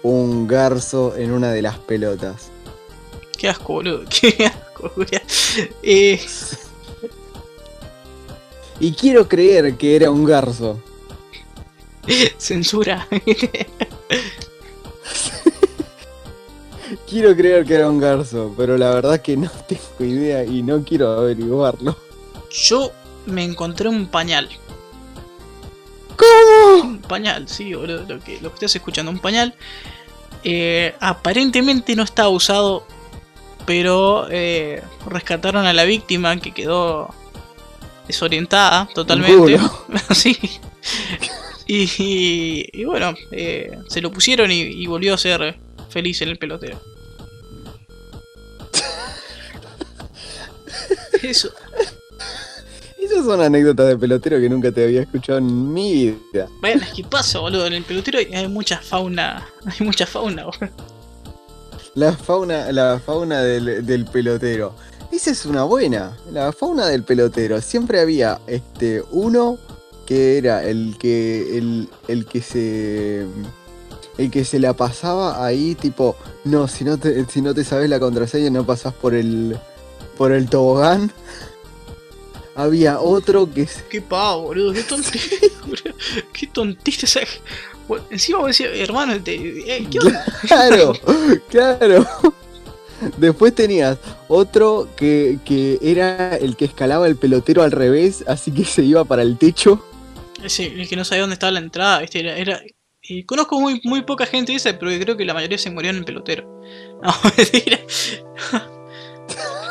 un 0.03 0.47
garzo 0.47 1.17
en 1.17 1.33
una 1.33 1.51
de 1.51 1.63
las 1.63 1.79
pelotas. 1.79 2.51
Qué 3.37 3.49
asco, 3.49 3.75
boludo. 3.75 4.05
Qué 4.09 4.47
asco, 4.47 4.93
boludo. 4.95 5.19
Eh, 5.83 6.21
Y 8.79 8.93
quiero 8.93 9.27
creer 9.27 9.77
que 9.77 9.97
era 9.97 10.11
un 10.11 10.25
garzo. 10.25 10.81
censura. 12.39 13.09
Quiero 17.17 17.35
creer 17.35 17.65
que 17.65 17.73
era 17.73 17.89
un 17.89 17.99
garzo, 17.99 18.53
pero 18.59 18.77
la 18.77 18.91
verdad 18.91 19.23
que 19.23 19.39
no 19.39 19.51
tengo 19.67 19.83
idea 20.01 20.45
y 20.45 20.63
no 20.63 20.85
quiero 20.85 21.13
averiguarlo. 21.13 21.97
Yo 22.51 22.93
me 23.25 23.43
encontré 23.43 23.89
un 23.89 24.07
pañal. 24.09 24.51
¿Cómo? 26.15 26.83
Un 26.83 26.99
pañal, 26.99 27.49
sí, 27.49 27.73
boludo. 27.73 28.05
Lo 28.07 28.21
que, 28.21 28.39
lo 28.43 28.51
que 28.51 28.55
estás 28.57 28.77
escuchando, 28.77 29.11
un 29.11 29.19
pañal. 29.19 29.55
Eh, 30.45 30.95
aparentemente 31.01 31.97
no 31.97 32.03
estaba 32.03 32.29
usado, 32.29 32.87
pero 33.65 34.27
eh, 34.31 34.83
rescataron 35.07 35.65
a 35.65 35.73
la 35.73 35.85
víctima 35.85 36.39
que 36.39 36.53
quedó 36.53 37.15
desorientada 38.07 38.91
totalmente. 38.95 39.59
sí. 40.15 40.37
Y, 41.67 41.85
y- 41.97 42.69
y 42.75 42.85
bueno, 42.85 43.15
eh, 43.31 43.79
se 43.89 44.03
lo 44.03 44.13
pusieron 44.13 44.53
y, 44.53 44.61
y 44.61 44.87
volvió 44.87 45.15
a 45.15 45.19
ser 45.19 45.59
feliz 45.89 46.21
en 46.21 46.29
el 46.29 46.37
pelotero. 46.37 46.79
Eso, 51.31 51.51
Esas 52.99 53.25
son 53.25 53.41
anécdotas 53.41 53.87
de 53.89 53.97
pelotero 53.99 54.41
que 54.41 54.49
nunca 54.49 54.73
te 54.73 54.85
había 54.85 55.03
escuchado 55.03 55.39
en 55.39 55.73
mi 55.73 56.11
vida. 56.33 56.49
bueno, 56.61 56.83
es 56.83 56.93
que 56.93 57.05
pasa, 57.05 57.39
boludo. 57.39 57.67
En 57.67 57.75
el 57.75 57.85
pelotero 57.85 58.19
hay- 58.19 58.33
hay 58.35 58.49
mucha 58.49 58.79
fauna. 58.81 59.47
Hay 59.67 59.87
mucha 59.87 60.07
fauna, 60.07 60.45
boludo. 60.47 60.71
La 61.95 62.13
fauna, 62.13 62.71
la 62.73 63.01
fauna 63.05 63.43
del, 63.43 63.87
del 63.87 64.05
pelotero. 64.07 64.75
Esa 65.13 65.31
es 65.31 65.47
una 65.47 65.63
buena. 65.65 66.17
La 66.33 66.53
fauna 66.53 66.87
del 66.89 67.05
pelotero. 67.05 67.61
Siempre 67.61 68.01
había 68.01 68.41
este 68.47 69.03
uno 69.13 69.59
que 70.05 70.37
era 70.39 70.65
el 70.65 70.97
que. 70.99 71.57
el, 71.59 71.89
el 72.09 72.27
que 72.27 72.43
se. 72.43 73.27
El 74.19 74.31
que 74.31 74.45
se 74.47 74.59
la 74.59 74.73
pasaba 74.73 75.45
ahí, 75.45 75.75
tipo, 75.75 76.17
no, 76.45 76.69
si 76.69 76.85
no 76.85 76.97
te, 76.99 77.25
si 77.27 77.43
no 77.43 77.53
te 77.55 77.65
sabes 77.65 77.89
la 77.91 78.01
contraseña, 78.01 78.51
no 78.51 78.65
pasás 78.67 78.93
por 78.95 79.15
el. 79.15 79.57
Por 80.17 80.33
el 80.33 80.49
tobogán. 80.49 81.13
Había 82.55 83.01
otro 83.01 83.53
que 83.53 83.67
se- 83.67 83.85
Qué 83.89 84.01
pavo, 84.01 84.45
boludo. 84.45 84.73
Qué 84.73 84.83
tontista, 84.83 85.37
boludo. 85.63 85.95
Qué 86.33 86.47
tontista 86.47 87.05
esa. 87.07 87.21
Bueno, 87.87 88.05
encima 88.11 88.39
vos 88.39 88.49
decías, 88.49 88.71
hermano, 88.75 89.23
te, 89.23 89.35
eh, 89.35 89.87
¿qué 89.91 89.99
onda? 89.99 90.25
Claro, 90.49 90.93
claro. 91.49 92.07
Después 93.19 93.55
tenías 93.55 93.99
otro 94.27 94.89
que, 94.97 95.39
que 95.45 95.79
era 95.83 96.37
el 96.37 96.57
que 96.57 96.65
escalaba 96.65 97.07
el 97.07 97.17
pelotero 97.17 97.63
al 97.63 97.71
revés, 97.73 98.25
así 98.27 98.51
que 98.53 98.65
se 98.65 98.83
iba 98.83 99.05
para 99.05 99.21
el 99.23 99.37
techo. 99.37 99.85
Ese, 100.43 100.67
el 100.67 100.89
que 100.89 100.97
no 100.97 101.05
sabía 101.05 101.23
dónde 101.23 101.35
estaba 101.35 101.53
la 101.53 101.61
entrada, 101.61 102.01
¿viste? 102.01 102.21
Era. 102.21 102.37
era- 102.39 102.63
eh, 103.09 103.25
conozco 103.25 103.61
muy, 103.61 103.81
muy 103.85 104.03
poca 104.03 104.27
gente 104.27 104.53
esa, 104.53 104.77
pero 104.81 104.91
creo 104.99 105.17
que 105.17 105.25
la 105.25 105.33
mayoría 105.35 105.59
se 105.59 105.71
murió 105.71 105.91
en 105.91 105.99
el 105.99 106.05
pelotero. 106.05 106.61
No, 107.03 107.15
mentira. 107.37 107.79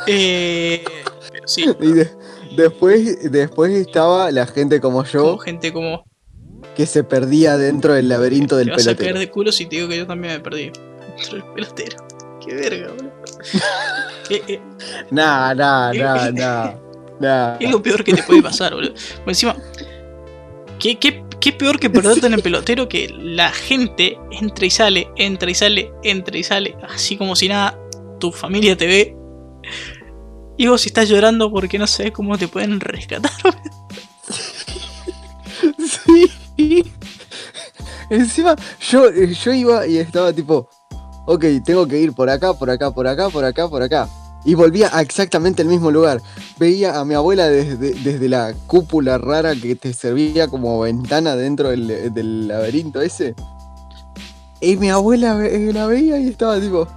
Eh, 0.08 0.84
pero 1.32 1.48
sí, 1.48 1.66
Y 1.82 1.92
de- 1.94 2.10
después, 2.56 3.32
después 3.32 3.72
estaba 3.74 4.32
la 4.32 4.46
gente 4.48 4.80
como 4.82 5.00
como 5.04 5.10
yo 5.12 5.38
gente 5.40 5.72
como. 5.74 6.06
que 6.76 6.86
se 6.86 7.04
perdía 7.04 7.58
dentro 7.58 7.94
del 7.94 8.10
laberinto 8.10 8.58
del 8.58 8.68
Te 8.68 8.72
vas 8.74 8.82
a 8.82 8.86
caer 8.86 8.98
pelotero. 8.98 9.20
de 9.20 9.30
culo 9.32 9.52
si 9.52 9.66
te 9.66 9.76
digo 9.78 9.88
que 9.90 9.98
yo 9.98 10.08
también 10.08 10.34
me 10.36 10.40
perdí. 10.40 10.72
Dentro 11.18 11.34
del 11.38 11.44
pelotero. 11.54 11.98
Qué 12.46 12.54
verga, 12.56 12.88
boludo. 12.92 13.12
Eh, 14.30 14.42
eh, 14.48 14.60
Nah, 15.12 15.54
nah, 15.54 15.94
nah, 15.94 16.32
nah. 16.32 16.74
nah. 17.20 17.58
Es 17.60 17.70
lo 17.70 17.80
peor 17.82 18.04
que 18.04 18.12
te 18.14 18.24
puede 18.24 18.42
pasar, 18.42 18.74
boludo. 18.74 18.94
Por 19.24 19.30
encima, 19.30 19.56
¿qué, 20.80 20.98
qué, 20.98 21.24
qué 21.40 21.52
peor 21.54 21.80
que 21.80 21.92
perderte 21.92 22.26
en 22.26 22.34
el 22.34 22.42
pelotero 22.42 22.90
que 22.90 23.08
la 23.20 23.52
gente 23.52 24.18
entra 24.32 24.66
y 24.66 24.72
sale, 24.72 25.08
entra 25.16 25.52
y 25.52 25.54
sale, 25.54 25.92
entra 26.04 26.36
y 26.38 26.44
sale, 26.44 26.76
así 26.90 27.18
como 27.18 27.36
si 27.36 27.48
nada, 27.50 27.80
tu 28.20 28.32
familia 28.32 28.76
te 28.76 28.88
ve. 28.88 29.16
Y 30.58 30.68
vos 30.68 30.86
estás 30.86 31.10
llorando 31.10 31.52
porque 31.52 31.78
no 31.78 31.88
sabes 31.88 32.12
cómo 32.12 32.38
te 32.38 32.48
pueden 32.48 32.80
rescatar. 32.80 33.32
Sí. 36.58 36.84
Encima, 38.10 38.56
yo, 38.90 39.12
yo 39.12 39.54
iba 39.54 39.88
y 39.88 39.98
estaba 39.98 40.32
tipo, 40.32 40.70
ok, 41.26 41.46
tengo 41.64 41.88
que 41.88 42.00
ir 42.00 42.14
por 42.14 42.30
acá, 42.30 42.54
por 42.54 42.70
acá, 42.70 42.92
por 42.92 43.08
acá, 43.08 43.30
por 43.30 43.44
acá, 43.44 43.68
por 43.68 43.82
acá. 43.82 44.10
Y 44.44 44.54
volvía 44.54 44.96
a 44.96 45.02
exactamente 45.02 45.64
el 45.64 45.68
mismo 45.68 45.90
lugar. 45.90 46.22
Veía 46.60 47.00
a 47.00 47.06
mi 47.06 47.16
abuela 47.16 47.50
desde, 47.50 47.94
desde 47.94 48.30
la 48.30 48.54
cúpula 48.68 49.18
rara 49.18 49.56
que 49.56 49.76
te 49.76 49.92
servía 49.92 50.48
como 50.48 50.80
ventana 50.82 51.36
dentro 51.36 51.70
del, 51.70 52.14
del 52.14 52.48
laberinto 52.48 53.02
ese. 53.02 53.34
Y 54.62 54.78
mi 54.78 54.90
abuela 54.90 55.34
la 55.36 55.88
veía 55.88 56.20
y 56.20 56.28
estaba 56.28 56.60
tipo, 56.60 56.88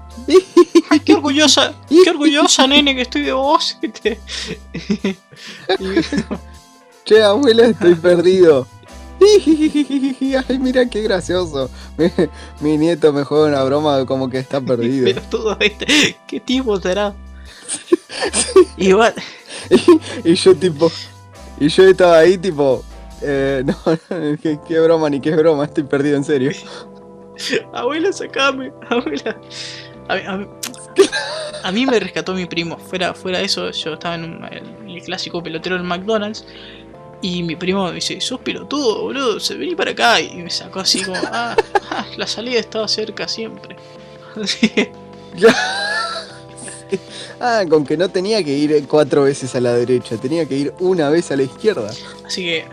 Ay, 0.91 1.01
qué 1.05 1.15
orgullosa, 1.15 1.75
qué 1.89 2.11
orgullosa, 2.11 2.67
nene, 2.69 2.95
que 2.95 3.03
estoy 3.03 3.23
de 3.23 3.33
vos. 3.33 3.79
che 7.05 7.23
abuela, 7.23 7.67
estoy 7.67 7.95
perdido. 7.95 8.67
Ay, 9.21 10.59
mira 10.59 10.89
qué 10.89 11.03
gracioso. 11.03 11.71
Mi, 11.97 12.11
mi 12.61 12.79
nieto 12.79 13.13
me 13.13 13.25
juega 13.25 13.47
una 13.47 13.65
broma 13.65 14.07
como 14.07 14.31
que 14.31 14.39
está 14.39 14.61
perdido. 14.61 15.07
Pero 15.07 15.23
todo, 15.23 15.57
¿viste? 15.57 16.17
¿Qué 16.27 16.41
tipo 16.41 16.81
será? 16.81 17.15
Igual, 18.77 19.15
Y 20.25 20.35
yo 20.35 20.57
tipo, 20.57 20.91
y 21.59 21.69
yo 21.69 21.85
estaba 21.85 22.19
ahí 22.19 22.39
tipo, 22.39 22.85
eh, 23.23 23.63
no, 23.65 23.75
no, 23.87 24.39
qué, 24.41 24.59
qué 24.67 24.79
broma 24.81 25.11
ni 25.11 25.21
qué 25.21 25.35
broma, 25.35 25.65
estoy 25.65 25.85
perdido 25.85 26.17
en 26.17 26.25
serio. 26.25 26.53
Abuela, 27.73 28.13
sacame, 28.13 28.73
abuela. 28.89 29.41
A, 30.09 30.15
mí- 30.17 30.23
a 30.27 30.37
mí- 30.37 30.47
a 31.63 31.73
mí 31.73 31.87
me 31.87 31.99
rescató 32.01 32.35
mi 32.35 32.47
primo. 32.47 32.79
Fuera, 32.79 33.15
fuera 33.15 33.39
de 33.39 33.45
eso, 33.45 33.71
yo 33.71 33.95
estaba 33.95 34.15
en, 34.15 34.25
un- 34.25 34.45
en 34.45 34.89
el 34.91 35.03
clásico 35.03 35.43
pelotero 35.43 35.77
del 35.77 35.85
McDonald's. 35.85 36.45
Y 37.21 37.43
mi 37.43 37.57
primo 37.57 37.87
me 37.89 37.95
dice, 37.95 38.21
sos 38.21 38.41
pelotudo, 38.41 39.03
boludo, 39.03 39.41
se 39.41 39.55
vení 39.57 39.75
para 39.75 39.91
acá. 39.91 40.21
Y 40.21 40.37
me 40.37 40.51
sacó 40.51 40.81
así 40.81 41.03
como, 41.03 41.19
ah, 41.33 41.57
ah, 41.91 42.07
la 42.17 42.27
salida 42.27 42.61
estaba 42.61 42.87
cerca 42.89 43.27
siempre. 43.29 43.77
Así, 44.41 44.71
Ah, 47.41 47.65
con 47.69 47.85
que 47.87 47.97
no 47.97 48.09
tenía 48.09 48.43
que 48.43 48.53
ir 48.53 48.85
cuatro 48.89 49.23
veces 49.25 49.55
a 49.55 49.61
la 49.61 49.73
derecha, 49.75 50.17
tenía 50.17 50.45
que 50.47 50.57
ir 50.57 50.75
una 50.81 51.09
vez 51.11 51.31
a 51.31 51.37
la 51.37 51.43
izquierda. 51.45 51.91
así 52.27 52.43
que, 52.45 52.65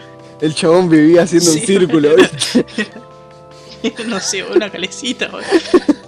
El 0.41 0.55
chabón 0.55 0.89
vivía 0.89 1.23
haciendo 1.23 1.51
un 1.51 1.59
círculo. 1.59 2.15
¿viste? 2.15 2.65
no 4.07 4.19
sé, 4.19 4.43
una 4.43 4.71
calecita. 4.71 5.27
boludo. 5.27 5.47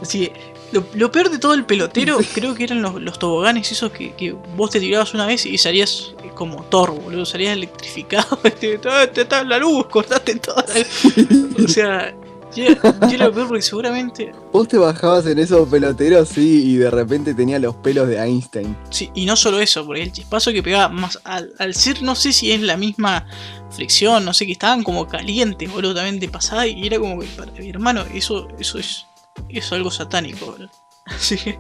Así 0.01 0.27
que, 0.27 0.33
Lo, 0.71 0.84
lo 0.95 1.12
peor 1.12 1.30
de 1.30 1.39
todo 1.39 1.53
el 1.53 1.65
pelotero, 1.65 2.17
creo 2.34 2.53
que 2.53 2.65
eran 2.65 2.82
los, 2.82 3.01
los 3.01 3.17
toboganes 3.19 3.71
esos 3.71 3.91
que, 3.91 4.13
que 4.15 4.34
vos 4.56 4.69
te 4.69 4.80
tirabas 4.80 5.13
una 5.13 5.25
vez 5.25 5.45
y 5.45 5.58
salías 5.58 6.13
eh, 6.23 6.30
como 6.36 6.63
Thor, 6.63 6.91
boludo. 6.91 7.25
Salías 7.25 7.53
electrificado. 7.53 8.38
Te, 8.60 8.77
te, 8.77 9.21
está 9.21 9.43
la 9.43 9.58
luz, 9.60 9.88
cortaste 9.88 10.36
toda 10.36 10.65
la- 10.67 11.63
O 11.63 11.67
sea, 11.67 12.13
yo, 12.56 12.65
yo 13.10 13.17
lo 13.17 13.32
peor 13.34 13.47
porque 13.47 13.62
seguramente. 13.62 14.32
Vos 14.51 14.67
te 14.67 14.77
bajabas 14.77 15.25
en 15.27 15.39
esos 15.39 15.67
peloteros, 15.69 16.30
sí, 16.30 16.63
y 16.65 16.75
de 16.77 16.89
repente 16.91 17.34
tenía 17.34 17.60
los 17.60 17.75
pelos 17.75 18.08
de 18.08 18.17
Einstein. 18.17 18.75
Sí, 18.89 19.10
y 19.13 19.25
no 19.25 19.36
solo 19.36 19.60
eso, 19.60 19.86
porque 19.86 20.01
el 20.03 20.12
chispazo 20.12 20.51
que 20.51 20.63
pegaba 20.63 20.89
más 20.89 21.19
al, 21.23 21.53
al 21.60 21.75
ser, 21.75 22.01
no 22.03 22.15
sé 22.15 22.34
si 22.34 22.51
es 22.51 22.62
la 22.62 22.75
misma 22.77 23.25
fricción, 23.69 24.25
no 24.25 24.34
sé, 24.34 24.45
que 24.45 24.53
estaban 24.53 24.84
como 24.84 25.08
calientes, 25.08 25.71
boludo, 25.71 25.95
también 25.95 26.19
te 26.19 26.30
pasaba 26.30 26.65
y 26.67 26.86
era 26.88 26.99
como 26.99 27.19
que 27.19 27.27
para 27.27 27.51
mi 27.51 27.69
hermano, 27.69 28.03
eso, 28.13 28.47
eso 28.60 28.80
es, 28.80 29.06
es 29.50 29.71
algo 29.71 29.91
satánico, 29.91 30.45
boludo. 30.47 30.69
Así 31.06 31.38
que, 31.38 31.60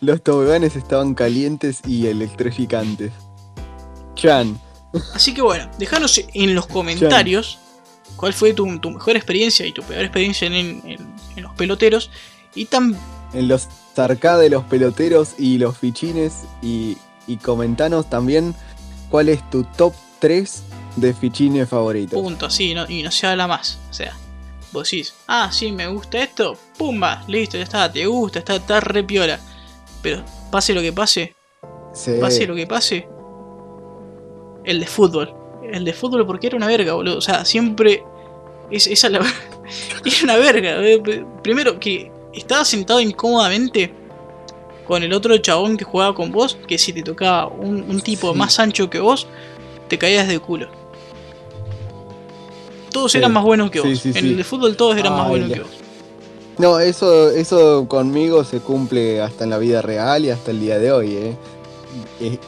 Los 0.00 0.22
toboganes 0.22 0.76
estaban 0.76 1.14
calientes 1.14 1.80
y 1.86 2.06
electrificantes. 2.06 3.12
Chan. 4.14 4.58
así 5.14 5.32
que 5.34 5.42
bueno, 5.42 5.70
déjanos 5.78 6.20
en 6.34 6.54
los 6.54 6.66
comentarios 6.66 7.58
cuál 8.16 8.32
fue 8.32 8.52
tu, 8.54 8.78
tu 8.80 8.90
mejor 8.90 9.16
experiencia 9.16 9.64
y 9.66 9.72
tu 9.72 9.82
peor 9.82 10.02
experiencia 10.04 10.46
en, 10.46 10.54
en- 10.54 11.14
en 11.36 11.42
los 11.42 11.52
peloteros. 11.54 12.10
Y 12.54 12.64
tan 12.66 12.96
En 13.32 13.48
los 13.48 13.68
arcades, 13.96 14.50
los 14.50 14.64
peloteros 14.64 15.34
y 15.38 15.58
los 15.58 15.76
fichines. 15.78 16.42
Y, 16.62 16.96
y 17.26 17.36
comentanos 17.36 18.08
también 18.10 18.54
cuál 19.10 19.28
es 19.28 19.48
tu 19.50 19.64
top 19.64 19.92
3 20.18 20.62
de 20.96 21.14
fichines 21.14 21.68
favoritos. 21.68 22.20
punto, 22.20 22.46
así, 22.46 22.74
no- 22.74 22.88
y 22.88 23.02
no 23.02 23.10
se 23.10 23.26
habla 23.26 23.46
más. 23.46 23.78
O 23.90 23.94
sea, 23.94 24.16
vos 24.72 24.90
decís, 24.90 25.14
ah, 25.26 25.50
sí, 25.52 25.72
me 25.72 25.86
gusta 25.88 26.22
esto, 26.22 26.56
pumba, 26.78 27.24
listo, 27.28 27.56
ya 27.56 27.64
está, 27.64 27.90
te 27.92 28.06
gusta, 28.06 28.38
está, 28.40 28.56
está 28.56 28.80
re 28.80 29.02
piola. 29.04 29.38
Pero 30.02 30.22
pase 30.50 30.72
lo 30.74 30.80
que 30.80 30.92
pase, 30.92 31.34
Sí. 31.92 32.12
pase 32.20 32.46
lo 32.46 32.54
que 32.54 32.66
pase, 32.66 33.06
el 34.64 34.80
de 34.80 34.86
fútbol. 34.86 35.34
El 35.72 35.84
de 35.84 35.92
fútbol 35.92 36.26
porque 36.26 36.46
era 36.48 36.56
una 36.56 36.66
verga, 36.66 36.94
boludo. 36.94 37.18
O 37.18 37.20
sea, 37.20 37.44
siempre. 37.44 38.02
Es, 38.70 38.86
esa 38.86 39.08
la. 39.08 39.18
era 40.04 40.16
una 40.24 40.36
verga. 40.36 40.76
eh. 40.86 41.24
Primero 41.42 41.78
que 41.78 42.10
estaba 42.32 42.64
sentado 42.64 43.00
incómodamente 43.00 43.92
con 44.86 45.02
el 45.02 45.12
otro 45.12 45.36
chabón 45.38 45.76
que 45.76 45.84
jugaba 45.84 46.14
con 46.14 46.30
vos. 46.32 46.58
Que 46.66 46.78
si 46.78 46.92
te 46.92 47.02
tocaba 47.02 47.46
un, 47.46 47.82
un 47.88 48.00
tipo 48.00 48.32
Sí. 48.32 48.38
más 48.38 48.58
ancho 48.58 48.90
que 48.90 49.00
vos, 49.00 49.26
te 49.88 49.98
caías 49.98 50.28
de 50.28 50.38
culo. 50.40 50.70
Todos 52.92 53.12
Sí. 53.12 53.18
eran 53.18 53.32
más 53.32 53.44
buenos 53.44 53.70
que 53.70 53.80
Sí, 53.80 53.88
vos. 53.90 53.98
sí, 54.00 54.10
en 54.14 54.16
el 54.26 54.36
de 54.36 54.44
fútbol 54.44 54.76
todos 54.76 54.96
eran 54.96 55.12
más 55.14 55.28
buenos 55.28 55.50
que 55.52 55.60
vos. 55.60 55.70
No, 56.58 56.78
eso, 56.78 57.30
eso 57.30 57.86
conmigo 57.88 58.44
se 58.44 58.60
cumple 58.60 59.22
hasta 59.22 59.44
en 59.44 59.50
la 59.50 59.58
vida 59.58 59.80
real 59.80 60.24
y 60.24 60.30
hasta 60.30 60.50
el 60.50 60.60
día 60.60 60.78
de 60.78 60.92
hoy, 60.92 61.14
¿eh? 61.16 61.36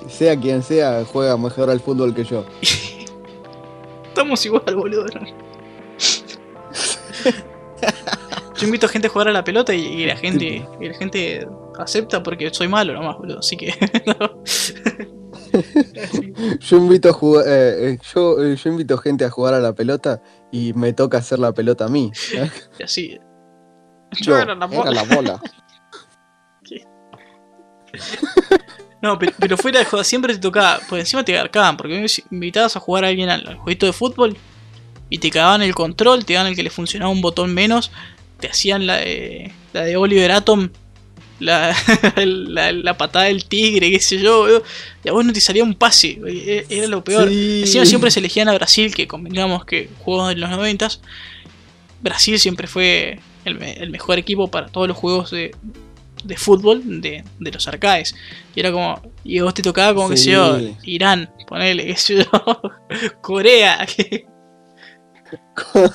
Sea 0.08 0.36
quien 0.38 0.62
sea, 0.62 1.04
juega 1.10 1.36
mejor 1.38 1.70
al 1.70 1.80
fútbol 1.80 2.14
que 2.14 2.24
yo. 2.24 2.44
Estamos 4.08 4.44
igual, 4.44 4.76
boludo. 4.76 5.06
Yo 8.58 8.66
invito 8.66 8.86
a 8.86 8.88
gente 8.88 9.08
a 9.08 9.10
jugar 9.10 9.28
a 9.28 9.32
la 9.32 9.42
pelota 9.42 9.74
y, 9.74 9.80
y 9.80 10.06
la 10.06 10.16
gente 10.16 10.66
y 10.80 10.88
la 10.88 10.94
gente 10.94 11.48
acepta 11.78 12.22
porque 12.22 12.52
soy 12.52 12.68
malo 12.68 12.92
nomás, 12.92 13.16
boludo. 13.18 13.38
Así 13.40 13.56
que. 13.56 13.74
no. 14.06 14.42
Yo 16.60 16.76
invito 16.76 17.10
a 17.10 17.12
jugar, 17.12 17.44
eh, 17.46 17.90
eh, 17.90 17.98
yo, 18.14 18.42
eh, 18.42 18.56
yo 18.56 18.70
invito 18.70 18.96
gente 18.98 19.24
a 19.24 19.30
jugar 19.30 19.54
a 19.54 19.60
la 19.60 19.74
pelota 19.74 20.20
y 20.50 20.72
me 20.72 20.92
toca 20.92 21.18
hacer 21.18 21.38
la 21.38 21.52
pelota 21.52 21.86
a 21.86 21.88
mí. 21.88 22.10
Y 22.78 22.82
así. 22.82 23.18
Yo, 24.12 24.24
Yo 24.24 24.38
era 24.38 24.54
la 24.54 24.66
bola. 24.66 24.90
era 24.90 25.04
la 25.04 25.14
bola. 25.14 25.42
No, 29.02 29.18
pero, 29.18 29.32
pero 29.36 29.56
fuera 29.56 29.80
de 29.80 29.84
joda, 29.84 30.04
siempre 30.04 30.32
te 30.32 30.38
tocaba. 30.38 30.78
Por 30.88 30.96
encima 30.96 31.24
te 31.24 31.32
garcaban, 31.32 31.76
porque 31.76 32.06
invitabas 32.30 32.76
a 32.76 32.80
jugar 32.80 33.04
a 33.04 33.08
alguien 33.08 33.28
al, 33.30 33.44
al 33.48 33.56
jueguito 33.56 33.84
de 33.84 33.92
fútbol 33.92 34.36
y 35.10 35.18
te 35.18 35.28
cagaban 35.30 35.60
el 35.60 35.74
control, 35.74 36.24
te 36.24 36.34
daban 36.34 36.48
el 36.48 36.56
que 36.56 36.62
le 36.62 36.70
funcionaba 36.70 37.10
un 37.10 37.20
botón 37.20 37.52
menos, 37.52 37.90
te 38.38 38.48
hacían 38.48 38.86
la 38.86 38.98
de, 38.98 39.52
la 39.72 39.82
de 39.82 39.96
Oliver 39.96 40.30
Atom, 40.30 40.70
la, 41.42 41.74
la, 42.24 42.72
la 42.72 42.96
patada 42.96 43.26
del 43.26 43.44
tigre, 43.46 43.90
qué 43.90 44.00
sé 44.00 44.18
yo, 44.18 44.46
y 45.04 45.08
a 45.08 45.12
vos 45.12 45.24
no 45.24 45.32
te 45.32 45.40
salía 45.40 45.64
un 45.64 45.74
pase, 45.74 46.18
e- 46.26 46.66
era 46.68 46.86
lo 46.86 47.02
peor. 47.04 47.28
Sí. 47.28 47.60
Encima 47.62 47.84
siempre 47.86 48.10
se 48.10 48.20
elegían 48.20 48.48
a 48.48 48.54
Brasil, 48.54 48.94
que 48.94 49.06
convengamos 49.06 49.64
que 49.64 49.88
juegos 50.00 50.28
de 50.28 50.36
los 50.36 50.50
noventas, 50.50 51.00
Brasil 52.00 52.38
siempre 52.38 52.66
fue 52.66 53.20
el, 53.44 53.58
me- 53.58 53.72
el 53.74 53.90
mejor 53.90 54.18
equipo 54.18 54.48
para 54.50 54.68
todos 54.68 54.88
los 54.88 54.96
juegos 54.96 55.30
de, 55.30 55.54
de 56.24 56.36
fútbol 56.36 57.00
de, 57.00 57.24
de 57.38 57.50
los 57.52 57.66
arcades. 57.68 58.14
Y 58.54 58.60
era 58.60 58.72
como, 58.72 59.00
y 59.24 59.38
a 59.38 59.44
vos 59.44 59.54
te 59.54 59.62
tocaba 59.62 59.94
como 59.94 60.08
que 60.08 60.16
sé 60.16 60.24
Sí. 60.24 60.30
yo, 60.30 60.58
Irán, 60.84 61.30
ponele, 61.48 61.86
qué 61.86 61.96
sé 61.96 62.16
yo, 62.16 62.60
Corea, 63.20 63.86
que 63.86 64.26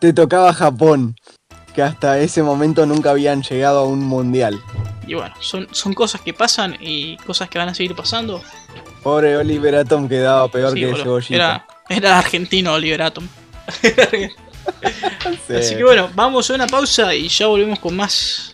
Te 0.00 0.12
tocaba 0.12 0.52
Japón, 0.52 1.14
que 1.78 1.82
hasta 1.82 2.18
ese 2.18 2.42
momento 2.42 2.86
nunca 2.86 3.10
habían 3.10 3.40
llegado 3.40 3.78
a 3.78 3.84
un 3.84 4.00
mundial. 4.00 4.60
Y 5.06 5.14
bueno, 5.14 5.32
son, 5.38 5.68
son 5.70 5.94
cosas 5.94 6.20
que 6.22 6.34
pasan 6.34 6.76
y 6.80 7.16
cosas 7.18 7.48
que 7.48 7.56
van 7.56 7.68
a 7.68 7.74
seguir 7.74 7.94
pasando. 7.94 8.42
Pobre 9.00 9.36
Oliver 9.36 9.76
Atom 9.76 10.08
quedaba 10.08 10.48
peor 10.50 10.72
Sí, 10.72 10.80
que 10.80 10.86
boludo, 10.86 11.04
Cebollita. 11.04 11.34
era, 11.36 11.66
era 11.88 12.18
argentino 12.18 12.72
Oliver 12.72 13.02
Atom. 13.02 13.28
Sí. 15.46 15.54
Así 15.54 15.76
que 15.76 15.84
bueno, 15.84 16.10
vamos 16.16 16.50
a 16.50 16.54
una 16.54 16.66
pausa 16.66 17.14
y 17.14 17.28
ya 17.28 17.46
volvemos 17.46 17.78
con 17.78 17.94
más. 17.94 18.52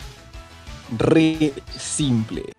Re 0.99 1.55
simple. 1.79 2.53